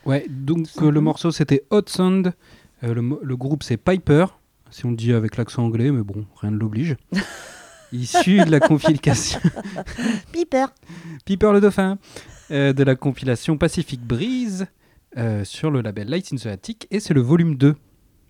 Ouais, 0.04 0.26
donc 0.28 0.66
euh, 0.82 0.90
le 0.90 1.00
morceau 1.00 1.30
c'était 1.30 1.64
Hot 1.70 1.84
Sound. 1.86 2.34
Euh, 2.84 2.92
le, 3.22 3.36
groupe 3.38 3.62
c'est 3.62 3.78
Piper, 3.78 4.26
si 4.70 4.84
on 4.84 4.90
le 4.90 4.96
dit 4.96 5.14
avec 5.14 5.38
l'accent 5.38 5.64
anglais, 5.64 5.90
mais 5.90 6.02
bon, 6.02 6.26
rien 6.36 6.50
ne 6.50 6.58
l'oblige. 6.58 6.98
Issu 7.92 8.40
de 8.44 8.50
la 8.50 8.60
compilation 8.60 9.40
Piper. 10.32 10.66
Piper 11.24 11.52
le 11.54 11.62
dauphin, 11.62 11.98
euh, 12.50 12.72
de 12.72 12.82
la 12.84 12.94
compilation 12.96 13.56
Pacific 13.58 14.00
Breeze 14.00 14.66
euh, 15.16 15.44
sur 15.44 15.70
le 15.70 15.80
label 15.80 16.08
Lights 16.08 16.32
in 16.32 16.36
the 16.36 16.46
Attic, 16.46 16.86
et 16.90 17.00
c'est 17.00 17.14
le 17.14 17.20
volume 17.20 17.56
2. 17.56 17.74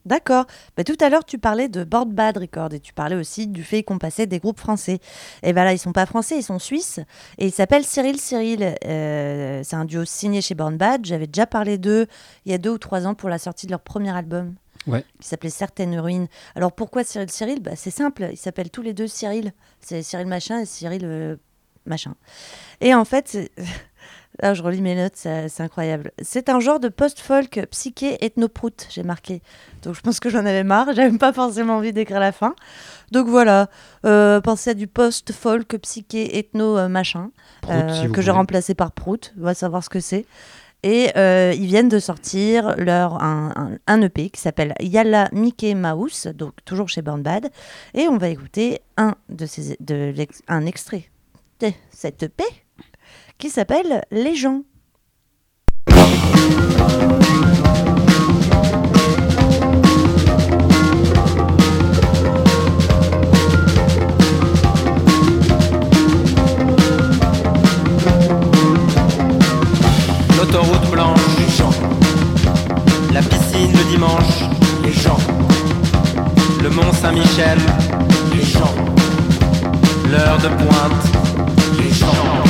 D'accord. 0.06 0.46
Bah, 0.78 0.82
tout 0.84 0.96
à 1.00 1.10
l'heure, 1.10 1.26
tu 1.26 1.38
parlais 1.38 1.68
de 1.68 1.84
Board 1.84 2.08
Bad 2.10 2.38
Record 2.38 2.72
et 2.72 2.80
tu 2.80 2.94
parlais 2.94 3.16
aussi 3.16 3.46
du 3.46 3.62
fait 3.62 3.82
qu'on 3.82 3.98
passait 3.98 4.26
des 4.26 4.38
groupes 4.38 4.58
français. 4.58 4.98
Et 5.42 5.52
ben 5.52 5.62
là, 5.64 5.74
ils 5.74 5.78
sont 5.78 5.92
pas 5.92 6.06
français, 6.06 6.38
ils 6.38 6.42
sont 6.42 6.58
suisses. 6.58 7.00
Et 7.36 7.48
ils 7.48 7.52
s'appellent 7.52 7.84
Cyril 7.84 8.18
Cyril. 8.18 8.76
Euh, 8.86 9.60
c'est 9.62 9.76
un 9.76 9.84
duo 9.84 10.06
signé 10.06 10.40
chez 10.40 10.54
Board 10.54 10.76
Bad. 10.78 11.04
J'avais 11.04 11.26
déjà 11.26 11.46
parlé 11.46 11.76
d'eux 11.76 12.06
il 12.46 12.50
y 12.52 12.54
a 12.54 12.58
deux 12.58 12.70
ou 12.70 12.78
trois 12.78 13.06
ans 13.06 13.14
pour 13.14 13.28
la 13.28 13.38
sortie 13.38 13.66
de 13.66 13.72
leur 13.72 13.80
premier 13.82 14.10
album. 14.10 14.54
Ouais. 14.86 15.04
Qui 15.20 15.28
s'appelait 15.28 15.50
Certaines 15.50 15.98
ruines. 16.00 16.28
Alors 16.54 16.72
pourquoi 16.72 17.04
Cyril 17.04 17.30
Cyril? 17.30 17.60
Bah, 17.60 17.72
C'est 17.76 17.90
simple, 17.90 18.26
ils 18.32 18.38
s'appellent 18.38 18.70
tous 18.70 18.80
les 18.82 18.94
deux 18.94 19.06
Cyril. 19.06 19.52
C'est 19.82 20.02
Cyril 20.02 20.26
machin 20.28 20.60
et 20.60 20.64
Cyril 20.64 21.02
euh, 21.04 21.36
machin. 21.84 22.14
Et 22.80 22.94
en 22.94 23.04
fait, 23.04 23.28
c'est- 23.28 23.50
Là, 24.42 24.54
je 24.54 24.62
relis 24.62 24.80
mes 24.80 24.94
notes, 24.94 25.12
c'est 25.16 25.60
incroyable. 25.60 26.12
C'est 26.22 26.48
un 26.48 26.60
genre 26.60 26.80
de 26.80 26.88
post-folk 26.88 27.66
psyché 27.70 28.24
ethnoprout, 28.24 28.86
j'ai 28.90 29.02
marqué. 29.02 29.42
Donc 29.82 29.94
je 29.94 30.00
pense 30.00 30.18
que 30.20 30.30
j'en 30.30 30.40
avais 30.46 30.64
marre, 30.64 30.88
j'avais 30.94 31.16
pas 31.18 31.32
forcément 31.32 31.76
envie 31.76 31.92
d'écrire 31.92 32.20
la 32.20 32.32
fin. 32.32 32.54
Donc 33.12 33.26
voilà, 33.26 33.68
euh, 34.06 34.40
pensez 34.40 34.70
à 34.70 34.74
du 34.74 34.86
post-folk 34.86 35.76
psyché 35.78 36.38
ethno 36.38 36.78
euh, 36.78 36.88
machin, 36.88 37.30
Prout, 37.62 37.74
euh, 37.74 38.02
si 38.06 38.10
que 38.12 38.22
j'ai 38.22 38.30
remplacé 38.30 38.74
par 38.74 38.92
prout, 38.92 39.34
on 39.38 39.44
va 39.44 39.54
savoir 39.54 39.84
ce 39.84 39.88
que 39.90 40.00
c'est. 40.00 40.24
Et 40.82 41.10
euh, 41.18 41.52
ils 41.54 41.66
viennent 41.66 41.90
de 41.90 41.98
sortir 41.98 42.74
leur, 42.78 43.22
un, 43.22 43.52
un- 43.54 43.76
un 43.86 44.00
EP 44.00 44.30
qui 44.30 44.40
s'appelle 44.40 44.72
Yalla 44.80 45.28
Mickey 45.32 45.74
Mouse, 45.74 46.26
donc 46.34 46.54
toujours 46.64 46.88
chez 46.88 47.02
Burn 47.02 47.20
Bad. 47.22 47.50
Et 47.92 48.08
on 48.08 48.16
va 48.16 48.28
écouter 48.30 48.80
un, 48.96 49.14
de 49.28 49.44
ces, 49.44 49.76
de 49.80 50.14
un 50.48 50.64
extrait 50.64 51.10
de 51.60 51.68
cette 51.90 52.22
EP 52.22 52.44
qui 53.40 53.48
s'appelle 53.48 54.02
Les 54.10 54.36
gens. 54.36 54.60
L'autoroute 70.36 70.90
blanche, 70.90 71.18
les 71.38 71.56
gens. 71.56 71.70
La 73.12 73.22
piscine 73.22 73.72
le 73.72 73.90
dimanche, 73.90 74.44
les 74.84 74.92
gens. 74.92 75.16
Le 76.62 76.68
Mont 76.68 76.92
Saint-Michel, 76.92 77.58
les 78.34 78.44
gens. 78.44 78.74
L'heure 80.10 80.38
de 80.38 80.48
pointe, 80.48 81.78
les 81.78 81.90
gens. 81.94 82.49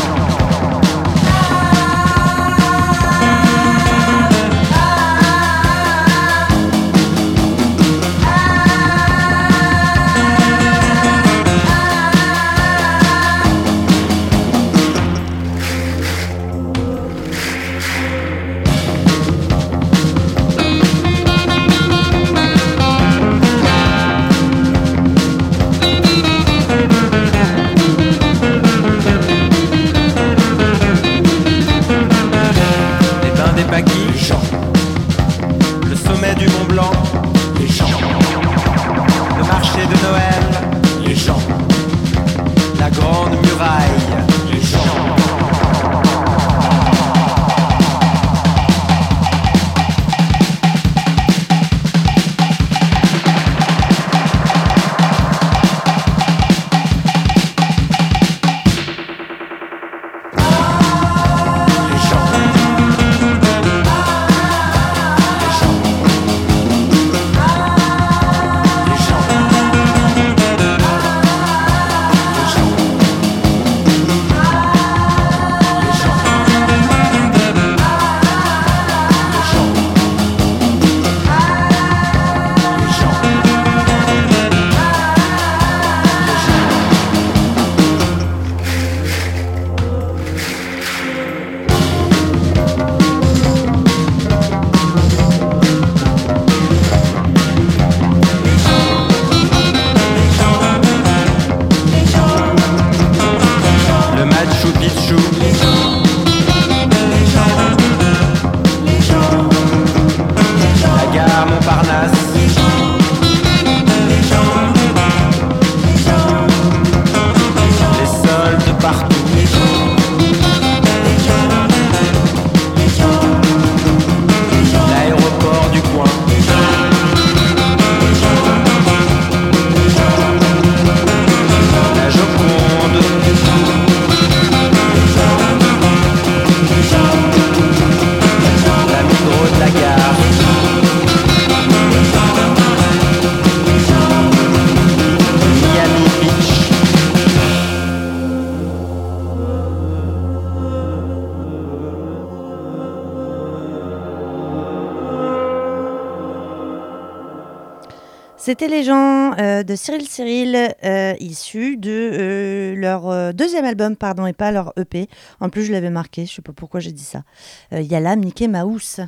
C'était 158.50 158.66
les 158.66 158.82
gens 158.82 159.32
euh, 159.38 159.62
de 159.62 159.76
Cyril 159.76 160.08
Cyril, 160.08 160.74
euh, 160.82 161.14
issus 161.20 161.76
de 161.76 161.88
euh, 161.88 162.74
leur 162.74 163.32
deuxième 163.32 163.64
album, 163.64 163.94
pardon, 163.94 164.26
et 164.26 164.32
pas 164.32 164.50
leur 164.50 164.72
EP. 164.76 165.08
En 165.38 165.50
plus, 165.50 165.62
je 165.62 165.70
l'avais 165.70 165.88
marqué, 165.88 166.26
je 166.26 166.34
sais 166.34 166.42
pas 166.42 166.50
pourquoi 166.52 166.80
j'ai 166.80 166.90
dit 166.90 167.04
ça. 167.04 167.22
Il 167.70 167.84
y 167.84 167.94
a 167.94 168.00
là 168.00 168.16
Mickey 168.16 168.48
Mouse. 168.48 169.02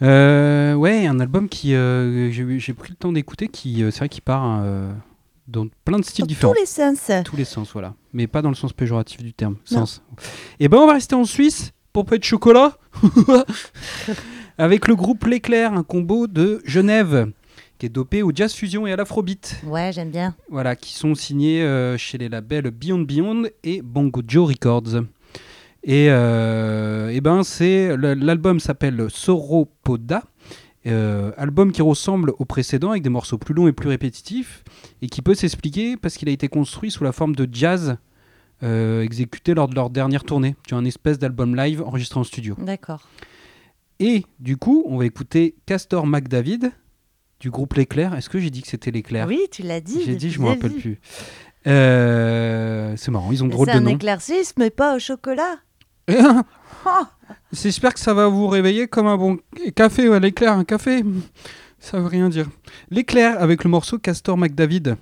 Ouais, 0.00 1.06
un 1.08 1.18
album 1.18 1.48
qui 1.48 1.70
j'ai 1.70 2.74
pris 2.74 2.90
le 2.90 2.96
temps 2.96 3.10
d'écouter, 3.10 3.48
qui 3.48 3.82
c'est 3.90 3.98
vrai 3.98 4.08
qu'il 4.08 4.22
part 4.22 4.62
dans 5.48 5.66
plein 5.84 5.98
de 5.98 6.04
styles 6.04 6.22
Dans 6.22 6.28
différents. 6.28 6.52
tous 6.52 6.60
les 6.60 6.66
sens. 6.66 7.10
Tous 7.24 7.36
les 7.36 7.44
sens, 7.44 7.72
voilà. 7.72 7.94
Mais 8.12 8.28
pas 8.28 8.40
dans 8.40 8.50
le 8.50 8.54
sens 8.54 8.72
péjoratif 8.72 9.20
du 9.20 9.32
terme. 9.32 9.56
Non. 9.72 9.78
Sens. 9.78 10.00
Et 10.60 10.68
ben 10.68 10.78
on 10.78 10.86
va 10.86 10.92
rester 10.92 11.16
en 11.16 11.24
Suisse 11.24 11.72
pour 11.92 12.04
pas 12.04 12.18
de 12.18 12.22
chocolat. 12.24 12.78
Avec 14.58 14.86
le 14.86 14.94
groupe 14.94 15.24
L'Éclair, 15.24 15.72
un 15.72 15.82
combo 15.82 16.28
de 16.28 16.62
Genève 16.64 17.32
qui 17.82 17.86
est 17.86 17.88
dopé 17.88 18.22
au 18.22 18.30
jazz 18.32 18.54
fusion 18.54 18.86
et 18.86 18.92
à 18.92 18.96
l'afrobeat. 18.96 19.60
Ouais, 19.66 19.90
j'aime 19.92 20.10
bien. 20.10 20.36
Voilà, 20.48 20.76
qui 20.76 20.92
sont 20.92 21.16
signés 21.16 21.64
euh, 21.64 21.98
chez 21.98 22.16
les 22.16 22.28
labels 22.28 22.70
Beyond 22.70 23.00
Beyond 23.00 23.42
et 23.64 23.82
Bongo 23.82 24.22
Joe 24.24 24.50
Records. 24.50 25.02
Et, 25.82 26.06
euh, 26.08 27.20
ben 27.20 27.42
c'est 27.42 27.96
l'album 27.96 28.60
s'appelle 28.60 29.06
Soropoda, 29.10 30.22
euh, 30.86 31.32
album 31.36 31.72
qui 31.72 31.82
ressemble 31.82 32.34
au 32.38 32.44
précédent 32.44 32.92
avec 32.92 33.02
des 33.02 33.08
morceaux 33.08 33.36
plus 33.36 33.52
longs 33.52 33.66
et 33.66 33.72
plus 33.72 33.88
répétitifs 33.88 34.62
et 35.00 35.08
qui 35.08 35.20
peut 35.20 35.34
s'expliquer 35.34 35.96
parce 35.96 36.16
qu'il 36.16 36.28
a 36.28 36.32
été 36.32 36.46
construit 36.46 36.92
sous 36.92 37.02
la 37.02 37.10
forme 37.10 37.34
de 37.34 37.48
jazz 37.50 37.96
euh, 38.62 39.02
exécuté 39.02 39.54
lors 39.54 39.66
de 39.66 39.74
leur 39.74 39.90
dernière 39.90 40.22
tournée, 40.22 40.54
tu 40.68 40.74
as 40.74 40.76
un 40.76 40.84
espèce 40.84 41.18
d'album 41.18 41.56
live 41.56 41.82
enregistré 41.82 42.20
en 42.20 42.24
studio. 42.24 42.54
D'accord. 42.60 43.08
Et 43.98 44.24
du 44.38 44.56
coup, 44.56 44.84
on 44.86 44.98
va 44.98 45.04
écouter 45.04 45.56
Castor 45.66 46.06
McDavid 46.06 46.70
du 47.42 47.50
groupe 47.50 47.74
L'Éclair. 47.74 48.14
Est-ce 48.14 48.30
que 48.30 48.38
j'ai 48.38 48.50
dit 48.50 48.62
que 48.62 48.68
c'était 48.68 48.92
L'Éclair? 48.92 49.26
Oui, 49.26 49.40
tu 49.50 49.62
l'as 49.62 49.80
dit. 49.80 50.00
J'ai 50.06 50.14
dit, 50.14 50.30
je 50.30 50.38
depuis 50.38 50.42
me 50.42 50.46
le 50.46 50.54
rappelle 50.54 50.80
plus. 50.80 51.00
Euh, 51.66 52.94
c'est 52.96 53.10
marrant, 53.10 53.32
ils 53.32 53.42
ont 53.42 53.46
Mais 53.46 53.52
drôle 53.52 53.66
C'est 53.66 53.76
un 53.76 53.86
éclaircisme, 53.86 54.54
mais 54.58 54.70
pas 54.70 54.94
au 54.94 55.00
chocolat. 55.00 55.56
J'espère 57.52 57.94
que 57.94 58.00
ça 58.00 58.14
va 58.14 58.28
vous 58.28 58.46
réveiller 58.46 58.86
comme 58.86 59.08
un 59.08 59.16
bon 59.16 59.38
café, 59.74 60.08
ouais, 60.08 60.20
l'éclair, 60.20 60.52
un 60.52 60.64
café. 60.64 61.02
Ça 61.80 61.98
veut 61.98 62.06
rien 62.06 62.28
dire. 62.28 62.48
L'éclair 62.90 63.42
avec 63.42 63.64
le 63.64 63.70
morceau 63.70 63.98
Castor 63.98 64.38
McDavid. 64.38 64.96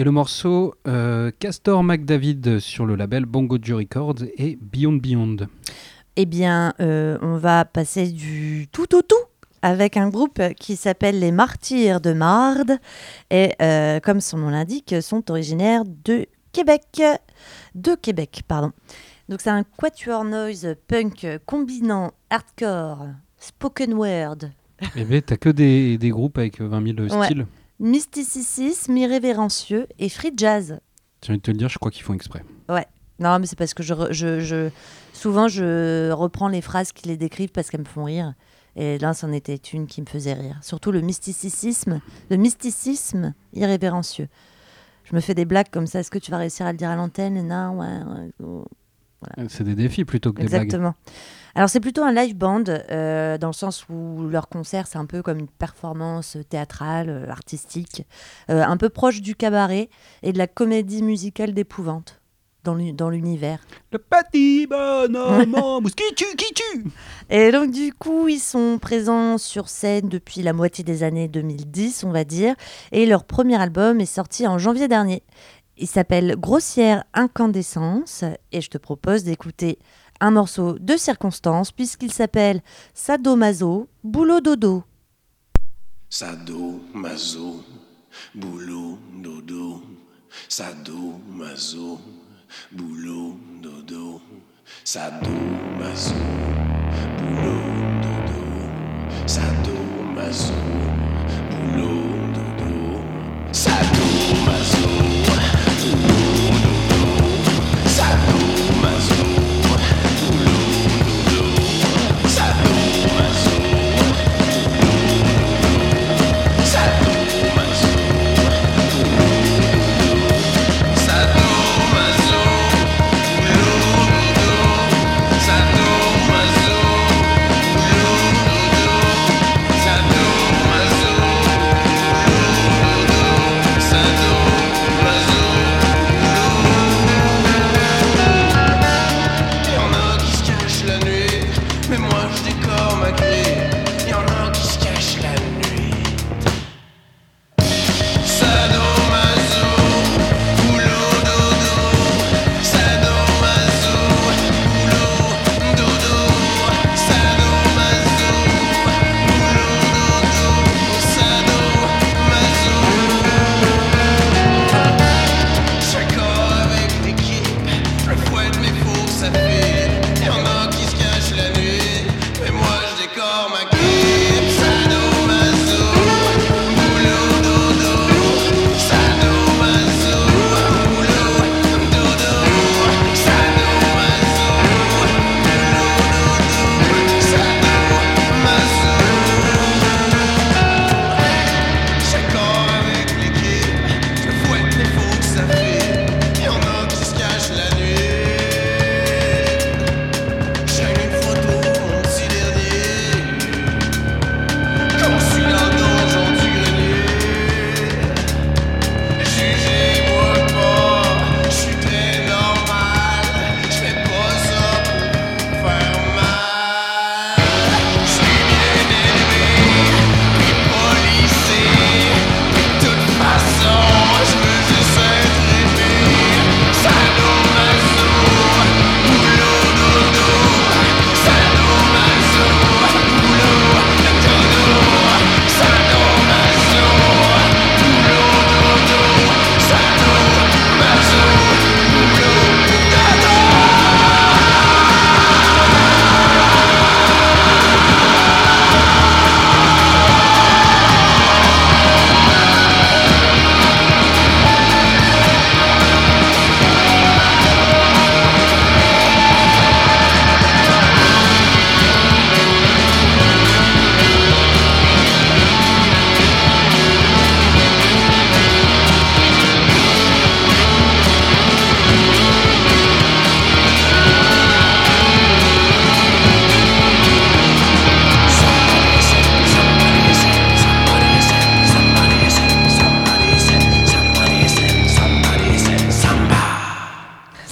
Et 0.00 0.04
le 0.04 0.12
morceau 0.12 0.74
euh, 0.88 1.30
Castor 1.40 1.84
McDavid 1.84 2.58
sur 2.58 2.86
le 2.86 2.96
label 2.96 3.26
Bongo 3.26 3.58
Joe 3.60 3.80
Records 3.80 4.22
et 4.38 4.58
Beyond 4.58 4.94
Beyond. 4.94 5.36
Eh 6.16 6.24
bien, 6.24 6.72
euh, 6.80 7.18
on 7.20 7.36
va 7.36 7.66
passer 7.66 8.06
du 8.10 8.66
tout 8.72 8.94
au 8.94 9.02
tout 9.02 9.14
avec 9.60 9.98
un 9.98 10.08
groupe 10.08 10.40
qui 10.58 10.76
s'appelle 10.76 11.18
les 11.18 11.32
Martyrs 11.32 12.00
de 12.00 12.14
Marde 12.14 12.78
et 13.30 13.52
euh, 13.60 14.00
comme 14.00 14.22
son 14.22 14.38
nom 14.38 14.48
l'indique, 14.48 14.94
sont 15.02 15.30
originaires 15.30 15.84
de 15.84 16.24
Québec. 16.52 17.02
De 17.74 17.94
Québec, 17.94 18.40
pardon. 18.48 18.72
Donc 19.28 19.42
c'est 19.42 19.50
un 19.50 19.64
quatuor 19.64 20.24
noise 20.24 20.76
punk 20.88 21.26
combinant 21.44 22.12
hardcore, 22.30 23.08
spoken 23.38 23.92
word, 23.92 24.38
Eh 24.96 25.04
ben, 25.04 25.20
t'as 25.20 25.36
que 25.36 25.50
des, 25.50 25.98
des 25.98 26.08
groupes 26.08 26.38
avec 26.38 26.58
20 26.58 26.96
000 26.96 27.20
Ouais. 27.20 27.44
Mysticisme 27.80 28.96
irrévérencieux 28.96 29.86
et 29.98 30.08
free 30.08 30.32
jazz. 30.36 30.78
J'ai 31.24 31.32
envie 31.32 31.38
de 31.38 31.42
te 31.42 31.50
le 31.50 31.56
dire, 31.56 31.68
je 31.68 31.78
crois 31.78 31.90
qu'ils 31.90 32.04
font 32.04 32.14
exprès. 32.14 32.44
Non, 33.22 33.38
mais 33.38 33.44
c'est 33.44 33.58
parce 33.58 33.74
que 33.74 33.82
je, 33.82 33.92
je, 34.12 34.40
je- 34.40 34.70
souvent 35.12 35.46
je 35.46 36.10
reprends 36.10 36.48
les 36.48 36.62
phrases 36.62 36.90
qui 36.92 37.06
les 37.06 37.18
décrivent 37.18 37.50
parce 37.50 37.68
qu'elles 37.68 37.80
me 37.82 37.84
font 37.84 38.04
rire. 38.04 38.32
Et 38.76 38.96
là, 38.96 39.12
c'en 39.12 39.30
était 39.32 39.56
une 39.56 39.86
qui 39.86 40.00
me 40.00 40.06
faisait 40.06 40.32
rire. 40.32 40.58
Surtout 40.62 40.90
le 40.90 41.02
mysticisme, 41.02 42.00
le 42.30 42.36
mysticisme 42.38 43.34
irrévérencieux. 43.52 44.28
Je 45.04 45.14
me 45.14 45.20
fais 45.20 45.34
des 45.34 45.44
blagues 45.44 45.68
comme 45.70 45.86
ça. 45.86 46.00
Est-ce 46.00 46.10
que 46.10 46.18
tu 46.18 46.30
vas 46.30 46.38
réussir 46.38 46.64
à 46.64 46.72
le 46.72 46.78
dire 46.78 46.88
à 46.88 46.96
l'antenne 46.96 47.46
Non, 47.46 47.78
ouais, 47.80 48.46
ouais. 48.46 49.44
C'est 49.48 49.64
des 49.64 49.74
défis 49.74 50.06
plutôt 50.06 50.32
que 50.32 50.40
des 50.40 50.48
blagues. 50.48 50.62
Exactement. 50.62 50.94
Alors 51.54 51.68
c'est 51.68 51.80
plutôt 51.80 52.02
un 52.02 52.12
live 52.12 52.36
band 52.36 52.64
euh, 52.68 53.38
dans 53.38 53.48
le 53.48 53.52
sens 53.52 53.86
où 53.88 54.28
leur 54.28 54.48
concert 54.48 54.86
c'est 54.86 54.98
un 54.98 55.06
peu 55.06 55.22
comme 55.22 55.38
une 55.38 55.48
performance 55.48 56.36
théâtrale, 56.48 57.08
euh, 57.10 57.28
artistique, 57.30 58.06
euh, 58.50 58.62
un 58.62 58.76
peu 58.76 58.88
proche 58.88 59.20
du 59.20 59.34
cabaret 59.34 59.88
et 60.22 60.32
de 60.32 60.38
la 60.38 60.46
comédie 60.46 61.02
musicale 61.02 61.52
d'épouvante 61.52 62.20
dans 62.62 62.74
l'u- 62.74 62.92
dans 62.92 63.08
l'univers. 63.08 63.58
Le 63.90 63.98
petit 63.98 64.66
bonhomme 64.66 65.54
en 65.54 65.80
mousse 65.80 65.94
qui 65.94 66.14
tue, 66.14 66.36
qui 66.36 66.52
tue 66.54 66.84
Et 67.30 67.50
donc 67.52 67.70
du 67.72 67.92
coup 67.94 68.28
ils 68.28 68.38
sont 68.38 68.78
présents 68.80 69.38
sur 69.38 69.68
scène 69.68 70.08
depuis 70.08 70.42
la 70.42 70.52
moitié 70.52 70.84
des 70.84 71.02
années 71.02 71.26
2010 71.26 72.04
on 72.04 72.10
va 72.10 72.24
dire 72.24 72.54
et 72.92 73.06
leur 73.06 73.24
premier 73.24 73.60
album 73.60 74.00
est 74.00 74.06
sorti 74.06 74.46
en 74.46 74.58
janvier 74.58 74.88
dernier. 74.88 75.22
Il 75.82 75.86
s'appelle 75.88 76.36
Grossière 76.36 77.04
Incandescence 77.14 78.24
et 78.52 78.60
je 78.60 78.68
te 78.68 78.76
propose 78.76 79.24
d'écouter 79.24 79.78
un 80.20 80.30
morceau 80.30 80.78
de 80.78 80.96
circonstance 80.96 81.72
puisqu'il 81.72 82.12
s'appelle 82.12 82.62
Sadomaso 82.94 83.88
Boulot 84.04 84.40
Dodo. 84.40 84.84
Sado, 86.12 86.80
mazo, 86.92 87.64
boulot, 88.34 88.98
dodo. 89.22 89.80
Sado, 90.48 91.20
mazo, 91.28 92.00
boulot, 92.72 93.36
dodo. 93.62 94.20
Sado, 94.82 95.30
mazo, 95.78 96.14
boulot, 97.16 97.62
dodo. 98.02 99.28
Sado, 99.28 99.74
mazo, 100.16 100.52
boulot, 101.48 102.34
dodo. 102.34 103.04
Sado, 103.52 105.09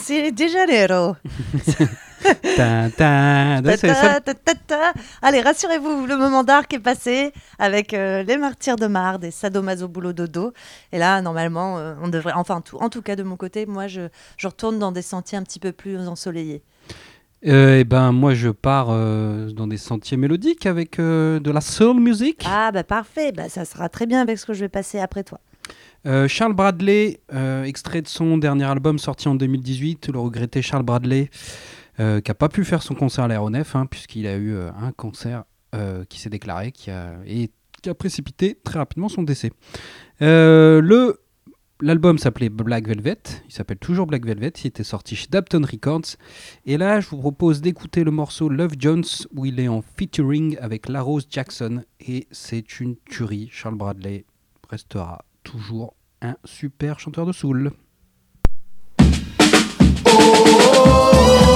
C'est 0.08 0.32
déjà 0.32 0.64
l'héros. 0.64 1.16
Ta. 2.56 2.88
Allez, 5.20 5.42
rassurez-vous, 5.42 6.06
le 6.06 6.16
moment 6.16 6.44
d'arc 6.44 6.72
est 6.72 6.78
passé 6.78 7.30
avec 7.58 7.92
euh, 7.92 8.22
les 8.22 8.38
martyrs 8.38 8.76
de 8.76 8.86
Marde 8.86 9.24
et 9.24 9.30
Sadomaso 9.30 9.86
Boulot 9.86 10.14
Dodo. 10.14 10.54
Et 10.92 10.98
là, 10.98 11.20
normalement, 11.20 11.76
euh, 11.76 11.92
on 12.02 12.08
devrait, 12.08 12.32
enfin, 12.32 12.62
tout, 12.62 12.78
en 12.78 12.88
tout 12.88 13.02
cas 13.02 13.16
de 13.16 13.22
mon 13.22 13.36
côté, 13.36 13.66
moi, 13.66 13.86
je, 13.86 14.08
je 14.38 14.46
retourne 14.46 14.78
dans 14.78 14.92
des 14.92 15.02
sentiers 15.02 15.36
un 15.36 15.42
petit 15.42 15.60
peu 15.60 15.72
plus 15.72 15.98
ensoleillés. 16.08 16.62
Euh, 17.46 17.80
eh 17.80 17.84
ben, 17.84 18.12
moi, 18.12 18.32
je 18.32 18.48
pars 18.48 18.88
euh, 18.90 19.50
dans 19.50 19.66
des 19.66 19.76
sentiers 19.76 20.16
mélodiques 20.16 20.64
avec 20.64 20.98
euh, 20.98 21.38
de 21.38 21.50
la 21.50 21.60
soul 21.60 22.00
music. 22.00 22.44
Ah, 22.46 22.72
bah 22.72 22.82
parfait, 22.82 23.30
bah, 23.30 23.50
ça 23.50 23.66
sera 23.66 23.90
très 23.90 24.06
bien 24.06 24.22
avec 24.22 24.38
ce 24.38 24.46
que 24.46 24.54
je 24.54 24.60
vais 24.60 24.70
passer 24.70 24.98
après 24.98 25.22
toi. 25.22 25.38
Euh, 26.06 26.28
Charles 26.28 26.54
Bradley, 26.54 27.20
euh, 27.32 27.64
extrait 27.64 28.02
de 28.02 28.08
son 28.08 28.38
dernier 28.38 28.64
album 28.64 28.98
sorti 28.98 29.28
en 29.28 29.34
2018, 29.34 30.08
le 30.08 30.18
regretté 30.18 30.62
Charles 30.62 30.84
Bradley, 30.84 31.30
euh, 32.00 32.20
qui 32.20 32.30
n'a 32.30 32.34
pas 32.34 32.48
pu 32.48 32.64
faire 32.64 32.82
son 32.82 32.94
concert 32.94 33.24
à 33.24 33.28
l'aéronef, 33.28 33.74
hein, 33.74 33.86
puisqu'il 33.86 34.26
a 34.26 34.36
eu 34.36 34.56
un 34.56 34.92
cancer 34.92 35.44
qui 36.08 36.18
s'est 36.18 36.30
déclaré 36.30 36.72
et 37.26 37.50
qui 37.82 37.90
a 37.90 37.94
précipité 37.94 38.58
très 38.64 38.78
rapidement 38.78 39.08
son 39.10 39.22
décès. 39.22 39.50
L'album 41.80 42.18
s'appelait 42.18 42.48
Black 42.48 42.88
Velvet, 42.88 43.20
il 43.46 43.52
s'appelle 43.52 43.76
toujours 43.76 44.08
Black 44.08 44.26
Velvet, 44.26 44.48
il 44.64 44.66
était 44.66 44.82
sorti 44.82 45.14
chez 45.14 45.28
Dapton 45.30 45.62
Records. 45.62 46.16
Et 46.66 46.76
là, 46.76 46.98
je 46.98 47.08
vous 47.08 47.18
propose 47.18 47.60
d'écouter 47.60 48.02
le 48.02 48.10
morceau 48.10 48.48
Love 48.48 48.72
Jones, 48.76 49.04
où 49.36 49.46
il 49.46 49.60
est 49.60 49.68
en 49.68 49.82
featuring 49.82 50.58
avec 50.60 50.88
La 50.88 51.02
Rose 51.02 51.28
Jackson. 51.30 51.84
Et 52.00 52.26
c'est 52.32 52.80
une 52.80 52.96
tuerie. 53.08 53.48
Charles 53.52 53.76
Bradley 53.76 54.24
restera 54.68 55.24
toujours 55.42 55.94
un 56.20 56.36
super 56.44 57.00
chanteur 57.00 57.26
de 57.26 57.32
soul. 57.32 57.72
Love 60.04 61.47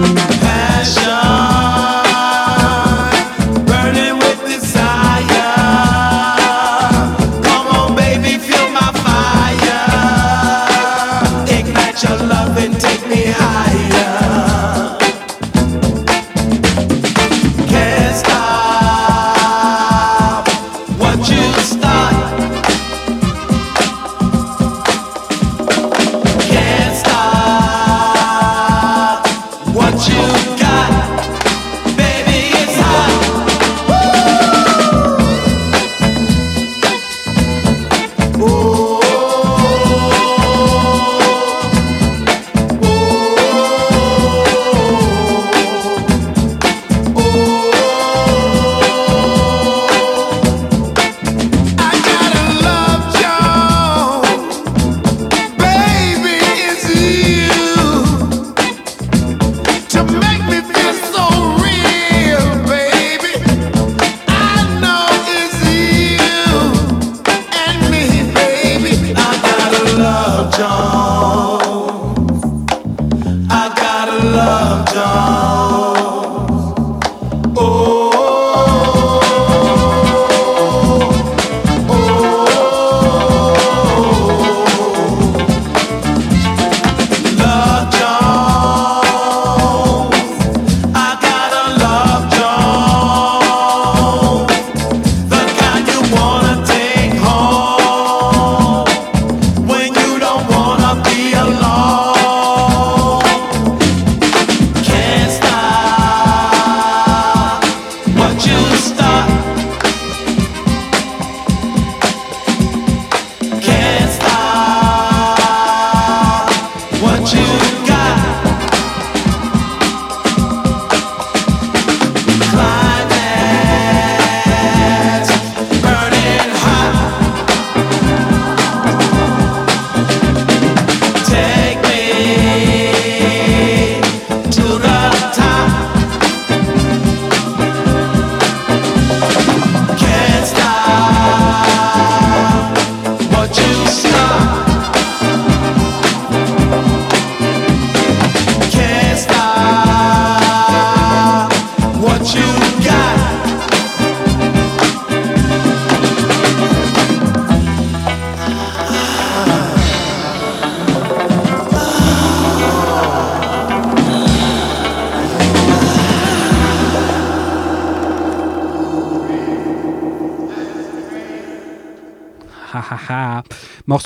Thank 0.00 0.32
you. 0.32 0.37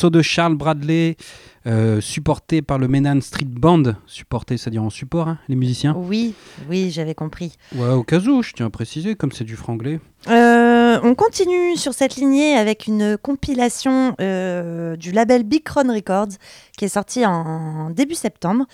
Morceau 0.02 0.10
de 0.10 0.22
Charles 0.22 0.56
Bradley, 0.56 1.16
euh, 1.64 2.00
supporté 2.00 2.60
par 2.60 2.76
le 2.76 2.88
Menan 2.88 3.20
Street 3.20 3.44
Band. 3.44 3.84
Supporté, 4.08 4.56
c'est-à-dire 4.56 4.82
en 4.82 4.90
support, 4.90 5.28
hein, 5.28 5.38
les 5.48 5.54
musiciens. 5.54 5.94
Oui, 5.96 6.34
oui, 6.68 6.90
j'avais 6.90 7.14
compris. 7.14 7.52
Ouais, 7.76 7.90
au 7.90 8.02
cas 8.02 8.18
où, 8.18 8.42
je 8.42 8.52
tiens 8.52 8.66
à 8.66 8.70
préciser, 8.70 9.14
comme 9.14 9.30
c'est 9.30 9.44
du 9.44 9.54
franglais. 9.54 10.00
Euh, 10.26 10.71
on 11.04 11.16
continue 11.16 11.76
sur 11.76 11.94
cette 11.94 12.14
lignée 12.14 12.54
avec 12.54 12.86
une 12.86 13.16
compilation 13.18 14.14
euh, 14.20 14.94
du 14.94 15.10
label 15.10 15.42
Big 15.42 15.64
Cron 15.64 15.92
Records 15.92 16.38
qui 16.78 16.84
est 16.84 16.88
sortie 16.88 17.26
en 17.26 17.90
début 17.90 18.14
septembre. 18.14 18.66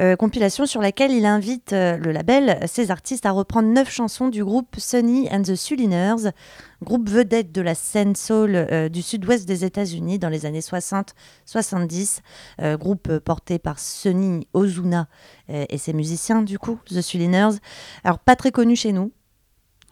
Euh, 0.00 0.16
compilation 0.16 0.64
sur 0.64 0.80
laquelle 0.80 1.10
il 1.12 1.26
invite 1.26 1.74
euh, 1.74 1.98
le 1.98 2.12
label 2.12 2.58
ses 2.66 2.90
artistes 2.90 3.26
à 3.26 3.30
reprendre 3.30 3.68
neuf 3.68 3.90
chansons 3.90 4.28
du 4.28 4.42
groupe 4.42 4.76
Sonny 4.78 5.28
and 5.30 5.42
the 5.42 5.54
Suliners, 5.54 6.30
groupe 6.82 7.10
vedette 7.10 7.52
de 7.52 7.60
la 7.60 7.74
scène 7.74 8.16
soul 8.16 8.90
du 8.90 9.02
sud-ouest 9.02 9.46
des 9.46 9.64
États-Unis 9.64 10.18
dans 10.18 10.30
les 10.30 10.46
années 10.46 10.60
60-70, 10.60 12.20
euh, 12.62 12.78
groupe 12.78 13.18
porté 13.18 13.58
par 13.58 13.78
Sonny 13.78 14.48
Ozuna 14.54 15.08
et 15.48 15.78
ses 15.78 15.92
musiciens 15.92 16.42
du 16.42 16.58
coup, 16.58 16.78
The 16.86 17.02
Suliners. 17.02 17.58
Alors 18.02 18.18
pas 18.18 18.34
très 18.34 18.50
connu 18.50 18.76
chez 18.76 18.92
nous. 18.92 19.12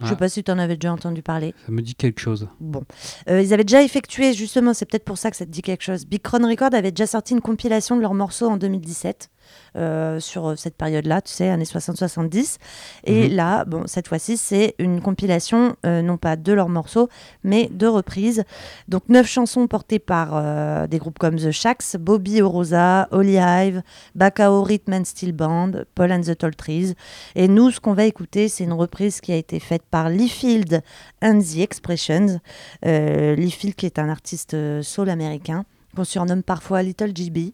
Je 0.01 0.07
sais 0.07 0.13
Ah. 0.15 0.17
pas 0.17 0.29
si 0.29 0.43
tu 0.43 0.51
en 0.51 0.59
avais 0.59 0.77
déjà 0.77 0.93
entendu 0.93 1.23
parler. 1.23 1.55
Ça 1.67 1.73
me 1.73 1.81
dit 1.81 1.95
quelque 1.95 2.21
chose. 2.21 2.49
Bon, 2.61 2.83
Euh, 3.29 3.41
ils 3.41 3.55
avaient 3.55 3.65
déjà 3.65 3.83
effectué, 3.83 4.33
justement, 4.35 4.75
c'est 4.75 4.87
peut-être 4.87 5.05
pour 5.05 5.19
ça 5.19 5.31
que 5.31 5.37
ça 5.37 5.47
te 5.47 5.51
dit 5.51 5.63
quelque 5.63 5.83
chose. 5.83 6.05
Big 6.07 6.21
Crown 6.21 6.45
Record 6.45 6.75
avait 6.75 6.91
déjà 6.91 7.07
sorti 7.07 7.33
une 7.35 7.41
compilation 7.41 7.97
de 7.97 8.01
leurs 8.01 8.15
morceaux 8.15 8.49
en 8.49 8.57
2017, 8.57 9.29
euh, 9.77 10.21
sur 10.21 10.59
cette 10.59 10.77
période-là, 10.77 11.21
tu 11.23 11.33
sais, 11.33 11.49
années 11.49 11.65
60-70. 11.65 12.59
Et 13.05 13.29
Mhm. 13.29 13.35
là, 13.37 13.65
bon, 13.65 13.83
cette 13.87 14.09
fois-ci, 14.09 14.37
c'est 14.37 14.75
une 14.79 15.01
compilation, 15.01 15.77
euh, 15.85 16.03
non 16.03 16.17
pas 16.17 16.37
de 16.37 16.53
leurs 16.53 16.69
morceaux, 16.69 17.09
mais 17.43 17.69
de 17.73 17.87
reprises. 17.87 18.45
Donc, 18.89 19.03
neuf 19.09 19.27
chansons 19.27 19.67
portées 19.67 19.99
par 19.99 20.31
euh, 20.35 20.87
des 20.87 20.99
groupes 20.99 21.19
comme 21.19 21.37
The 21.37 21.51
Shacks, 21.51 21.97
Bobby 21.99 22.41
Orosa, 22.43 23.09
Holly 23.11 23.37
Hive, 23.39 23.83
Bacao 24.15 24.63
Rhythm 24.63 24.93
and 24.93 25.05
Steel 25.05 25.33
Band, 25.33 25.73
Paul 25.95 26.13
and 26.13 26.21
the 26.23 26.37
Tall 26.37 26.55
Trees. 26.55 26.95
Et 27.35 27.49
nous, 27.49 27.71
ce 27.71 27.81
qu'on 27.81 27.95
va 27.95 28.05
écouter, 28.05 28.49
c'est 28.49 28.65
une 28.65 28.73
reprise 28.73 29.21
qui 29.21 29.33
a 29.33 29.37
été 29.37 29.59
faite 29.61 29.83
par 29.91 30.09
Lee 30.09 30.29
Field 30.29 30.83
and 31.23 31.41
the 31.41 31.59
Expressions. 31.59 32.41
Lee 32.85 33.51
Field, 33.51 33.75
qui 33.75 33.87
est 33.87 33.99
un 33.99 34.09
artiste 34.09 34.57
soul 34.83 35.11
américain, 35.11 35.65
qu'on 35.95 36.05
surnomme 36.05 36.43
parfois 36.43 36.83
Little 36.83 37.15
GB, 37.15 37.53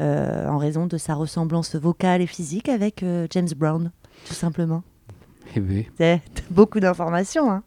euh, 0.00 0.48
en 0.48 0.58
raison 0.58 0.86
de 0.86 0.96
sa 0.98 1.14
ressemblance 1.14 1.74
vocale 1.76 2.20
et 2.22 2.26
physique 2.26 2.68
avec 2.68 3.02
euh, 3.02 3.26
James 3.30 3.48
Brown, 3.56 3.90
tout 4.26 4.34
simplement. 4.34 4.82
Eh 5.56 5.88
C'est 5.98 6.20
beaucoup 6.50 6.80
d'informations. 6.80 7.50
hein. 7.50 7.62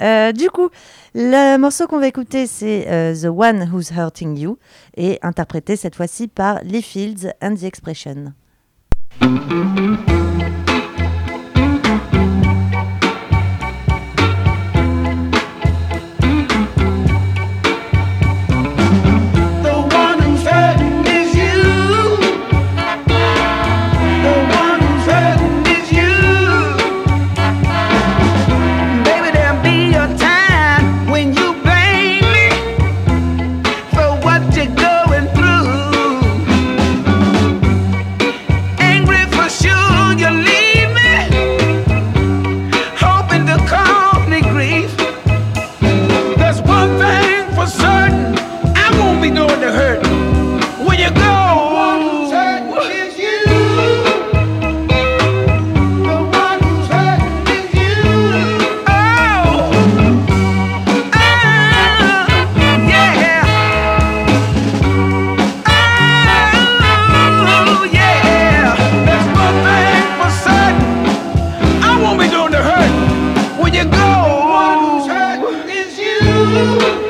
Euh, 0.00 0.32
du 0.32 0.48
coup, 0.50 0.68
le 1.14 1.56
morceau 1.58 1.86
qu'on 1.88 1.98
va 1.98 2.06
écouter, 2.06 2.46
c'est 2.46 2.86
The 3.20 3.26
One 3.26 3.68
Who's 3.72 3.90
Hurting 3.90 4.38
You, 4.38 4.58
et 4.96 5.18
interprété 5.22 5.74
cette 5.74 5.96
fois-ci 5.96 6.28
par 6.28 6.60
Lee 6.62 6.82
Fields 6.82 7.32
and 7.42 7.54
the 7.56 7.64
Expression. 7.64 8.32
You. 76.68 77.07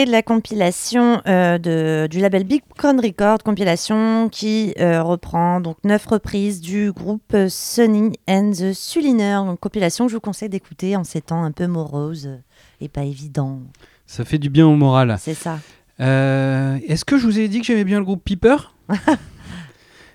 Extrait 0.00 0.06
de 0.06 0.10
la 0.12 0.22
compilation 0.22 1.20
euh, 1.26 1.58
de, 1.58 2.06
du 2.10 2.20
label 2.20 2.44
Big 2.44 2.62
Con 2.78 2.96
Record, 3.02 3.38
compilation 3.42 4.28
qui 4.30 4.72
euh, 4.78 5.02
reprend 5.02 5.60
donc 5.60 5.76
neuf 5.84 6.06
reprises 6.06 6.60
du 6.60 6.92
groupe 6.92 7.34
Sonny 7.48 8.12
and 8.28 8.52
the 8.52 8.72
Suliners, 8.72 9.46
une 9.50 9.56
compilation 9.58 10.06
que 10.06 10.10
je 10.12 10.16
vous 10.16 10.20
conseille 10.20 10.48
d'écouter 10.48 10.96
en 10.96 11.04
ces 11.04 11.20
temps 11.20 11.42
un 11.42 11.52
peu 11.52 11.66
moroses 11.66 12.26
euh, 12.28 12.36
et 12.80 12.88
pas 12.88 13.04
évident. 13.04 13.60
ça 14.06 14.24
fait 14.24 14.38
du 14.38 14.48
bien 14.50 14.66
au 14.66 14.76
moral. 14.76 15.16
C'est 15.20 15.34
ça. 15.34 15.58
Euh, 16.00 16.78
Est-ce 16.86 17.04
que 17.04 17.18
je 17.18 17.26
vous 17.26 17.38
ai 17.38 17.48
dit 17.48 17.60
que 17.60 17.66
j'aimais 17.66 17.84
bien 17.84 17.98
le 17.98 18.04
groupe 18.04 18.24
Piper 18.24 18.56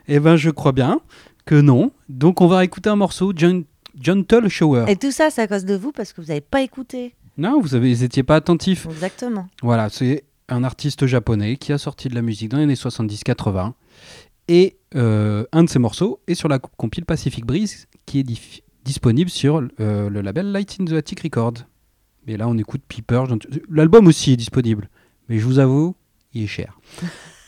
Eh 0.08 0.20
ben, 0.20 0.36
je 0.36 0.50
crois 0.50 0.72
bien 0.72 1.00
que 1.46 1.56
non. 1.56 1.92
Donc, 2.10 2.42
on 2.42 2.48
va 2.48 2.64
écouter 2.64 2.90
un 2.90 2.96
morceau, 2.96 3.34
Gen- 3.36 3.66
Gentle 4.00 4.48
Shower. 4.48 4.86
Et 4.88 4.96
tout 4.96 5.12
ça, 5.12 5.30
c'est 5.30 5.42
à 5.44 5.48
cause 5.48 5.66
de 5.66 5.76
vous 5.76 5.92
parce 5.92 6.12
que 6.14 6.22
vous 6.22 6.28
n'avez 6.28 6.42
pas 6.42 6.62
écouté. 6.62 7.16
Non, 7.38 7.60
vous 7.60 7.78
n'étiez 7.78 8.24
pas 8.24 8.36
attentif. 8.36 8.86
Exactement. 8.90 9.48
Voilà, 9.62 9.90
c'est 9.90 10.24
un 10.50 10.64
artiste 10.64 11.06
japonais 11.06 11.58
qui 11.58 11.74
a 11.74 11.78
sorti 11.78 12.08
de 12.08 12.16
la 12.16 12.22
musique 12.22 12.50
dans 12.50 12.58
les 12.58 12.64
années 12.64 12.74
70-80. 12.76 13.74
Et 14.48 14.78
euh, 14.96 15.44
un 15.52 15.64
de 15.64 15.70
ses 15.70 15.80
morceaux 15.80 16.22
est 16.28 16.36
sur 16.36 16.48
la 16.48 16.60
co- 16.60 16.70
compile 16.78 17.04
Pacific 17.06 17.46
Breeze 17.46 17.88
qui 18.06 18.20
est 18.20 18.24
dif- 18.24 18.62
disponible 18.84 19.30
sur 19.30 19.62
euh, 19.80 20.10
le 20.10 20.22
label 20.22 20.52
Light 20.52 20.78
in 20.80 20.86
the 20.86 20.94
Attic 20.94 21.22
Records. 21.22 21.66
Mais 22.28 22.38
là, 22.38 22.48
on 22.48 22.58
écoute 22.58 22.82
Piper. 22.88 23.24
L'album 23.70 24.08
aussi 24.08 24.34
est 24.34 24.38
disponible. 24.38 24.90
Mais 25.30 25.40
je 25.40 25.46
vous 25.46 25.60
avoue, 25.60 25.96
il 26.34 26.44
est 26.44 26.48
cher. 26.48 26.80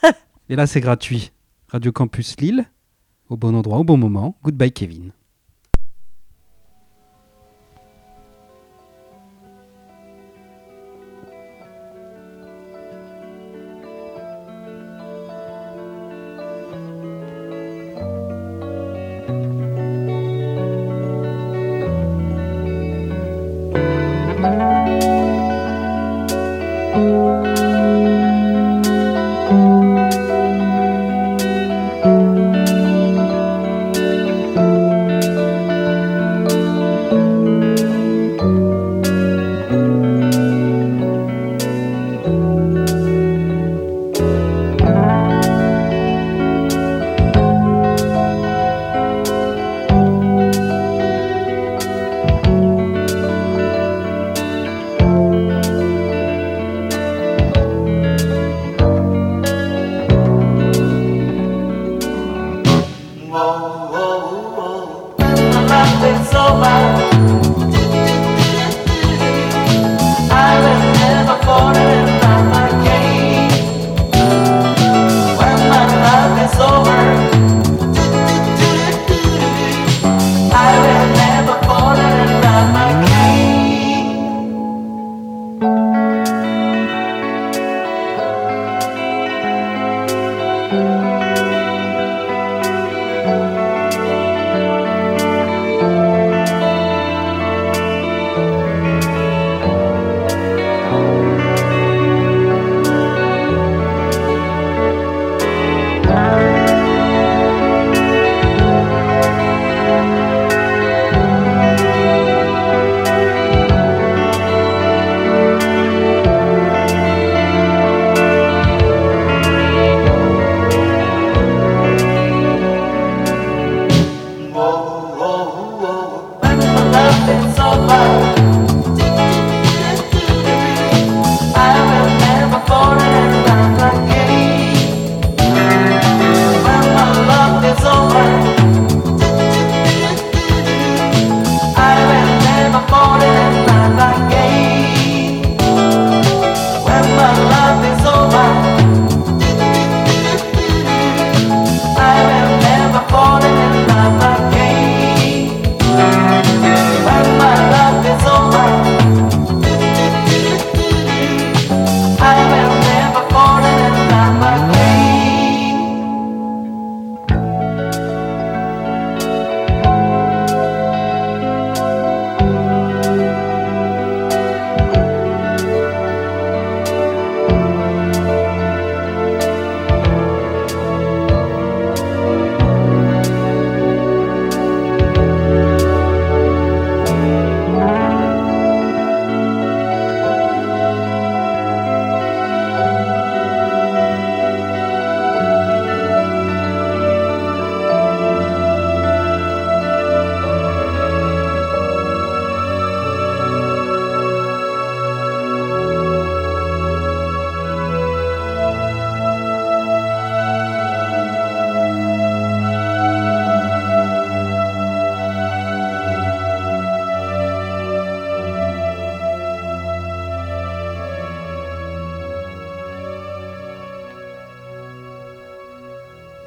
Et 0.48 0.56
là, 0.56 0.66
c'est 0.66 0.80
gratuit. 0.80 1.30
Radio 1.68 1.92
Campus 1.92 2.36
Lille, 2.40 2.64
au 3.28 3.36
bon 3.36 3.54
endroit, 3.54 3.78
au 3.78 3.84
bon 3.84 3.96
moment. 3.96 4.36
Goodbye, 4.42 4.72
Kevin. 4.72 5.12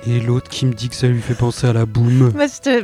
Et 0.07 0.19
l'autre 0.19 0.49
qui 0.49 0.65
me 0.65 0.73
dit 0.73 0.89
que 0.89 0.95
ça 0.95 1.07
lui 1.07 1.21
fait 1.21 1.35
penser 1.35 1.67
à 1.67 1.73
la 1.73 1.85
boum. 1.85 2.31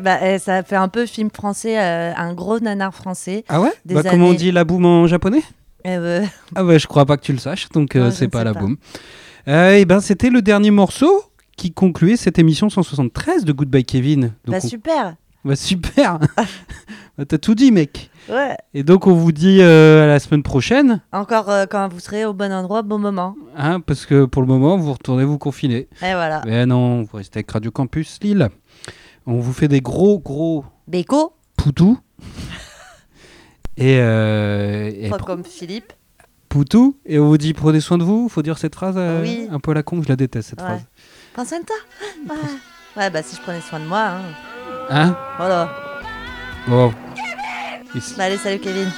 Bah, 0.01 0.20
eh, 0.24 0.38
ça 0.39 0.61
fait 0.63 0.76
un 0.76 0.88
peu 0.88 1.05
film 1.07 1.30
français, 1.34 1.80
euh, 1.80 2.13
un 2.15 2.34
gros 2.34 2.59
nanar 2.59 2.93
français. 2.93 3.43
Ah 3.49 3.59
ouais 3.59 3.72
Bah, 3.86 4.03
Comment 4.03 4.28
on 4.28 4.34
dit 4.34 4.51
la 4.51 4.63
boum 4.63 4.86
en 4.86 5.07
japonais 5.07 5.41
Euh, 5.88 6.24
Ah 6.55 6.63
ouais, 6.63 6.78
je 6.78 6.86
crois 6.88 7.05
pas 7.05 7.18
que 7.18 7.24
tu 7.24 7.32
le 7.34 7.39
saches, 7.39 7.70
donc 7.70 7.95
euh, 7.95 8.11
c'est 8.11 8.28
pas 8.28 8.43
la 8.43 8.53
pas. 8.53 8.59
boum. 8.59 8.78
Et 9.47 9.86
ben 9.86 9.99
c'était 9.99 10.30
le 10.30 10.41
dernier 10.41 10.72
morceau 10.72 11.24
qui 11.55 11.72
concluait 11.72 12.18
cette 12.18 12.38
émission 12.38 12.70
173 12.70 13.45
de 13.45 13.51
Goodbye 13.51 13.84
Kevin. 13.86 14.22
Donc 14.45 14.55
bah, 14.55 14.59
on- 14.63 14.68
super. 14.68 15.15
Bah, 15.47 15.55
super 15.55 16.19
Bah, 17.17 17.25
T'as 17.27 17.37
tout 17.39 17.55
dit 17.55 17.71
mec 17.71 18.11
Ouais. 18.29 18.55
Et 18.73 18.83
donc 18.83 19.07
on 19.07 19.13
vous 19.13 19.31
dit 19.31 19.59
euh, 19.61 20.03
à 20.03 20.07
la 20.07 20.19
semaine 20.19 20.43
prochaine, 20.43 21.01
Encore 21.11 21.49
euh, 21.49 21.65
quand 21.65 21.87
vous 21.87 21.99
serez 21.99 22.25
au 22.25 22.33
bon 22.33 22.51
endroit, 22.51 22.81
au 22.81 22.83
bon 22.83 22.99
moment. 22.99 23.35
hein, 23.57 23.79
parce 23.79 24.05
que 24.05 24.25
pour 24.25 24.41
le 24.43 24.47
moment 24.47 24.77
vous 24.77 24.91
retournez 24.93 25.23
vous 25.23 25.37
confiner. 25.39 25.87
Et 26.01 26.13
voilà. 26.13 26.41
Mais 26.45 26.65
non, 26.65 27.01
vous 27.03 27.17
restez 27.17 27.39
avec 27.39 27.49
Radio 27.51 27.71
Campus 27.71 28.19
Lille. 28.21 28.49
On 29.25 29.39
vous 29.39 29.53
fait 29.53 29.67
des 29.67 29.81
gros 29.81 30.19
gros 30.19 30.65
Béco, 30.87 31.33
poutous. 31.57 31.97
et, 33.77 33.97
euh, 33.99 34.91
et 34.93 35.09
pas 35.09 35.17
comme 35.17 35.43
Philippe. 35.43 35.93
poutou. 36.49 36.97
Et 37.05 37.17
on 37.19 37.27
vous 37.27 37.37
dit 37.37 37.53
prenez 37.53 37.79
soin 37.79 37.97
de 37.97 38.03
vous. 38.03 38.29
Faut 38.29 38.41
dire 38.41 38.57
cette 38.57 38.75
phrase 38.75 38.95
euh, 38.97 39.21
Oui. 39.21 39.47
un 39.51 39.59
peu 39.59 39.71
à 39.71 39.73
la 39.73 39.83
con, 39.83 40.01
je 40.03 40.09
la 40.09 40.15
déteste 40.15 40.49
cette 40.49 40.59
Ouais. 40.61 40.67
phrase. 40.67 40.85
Prends 41.33 41.45
soin 41.45 41.59
de 41.61 41.65
toi. 41.65 41.75
Ouais. 42.29 42.41
Ouais, 42.97 43.09
bah 43.09 43.21
si 43.23 43.35
je 43.35 43.41
prenais 43.41 43.61
soin 43.61 43.79
de 43.79 43.85
moi. 43.85 43.99
Hein. 44.07 44.21
Hein 44.89 45.15
Voilà. 45.38 45.69
Bon. 46.67 46.93
Bah, 48.17 48.23
allez, 48.25 48.38
salut 48.38 48.59
Kevin. 48.59 48.89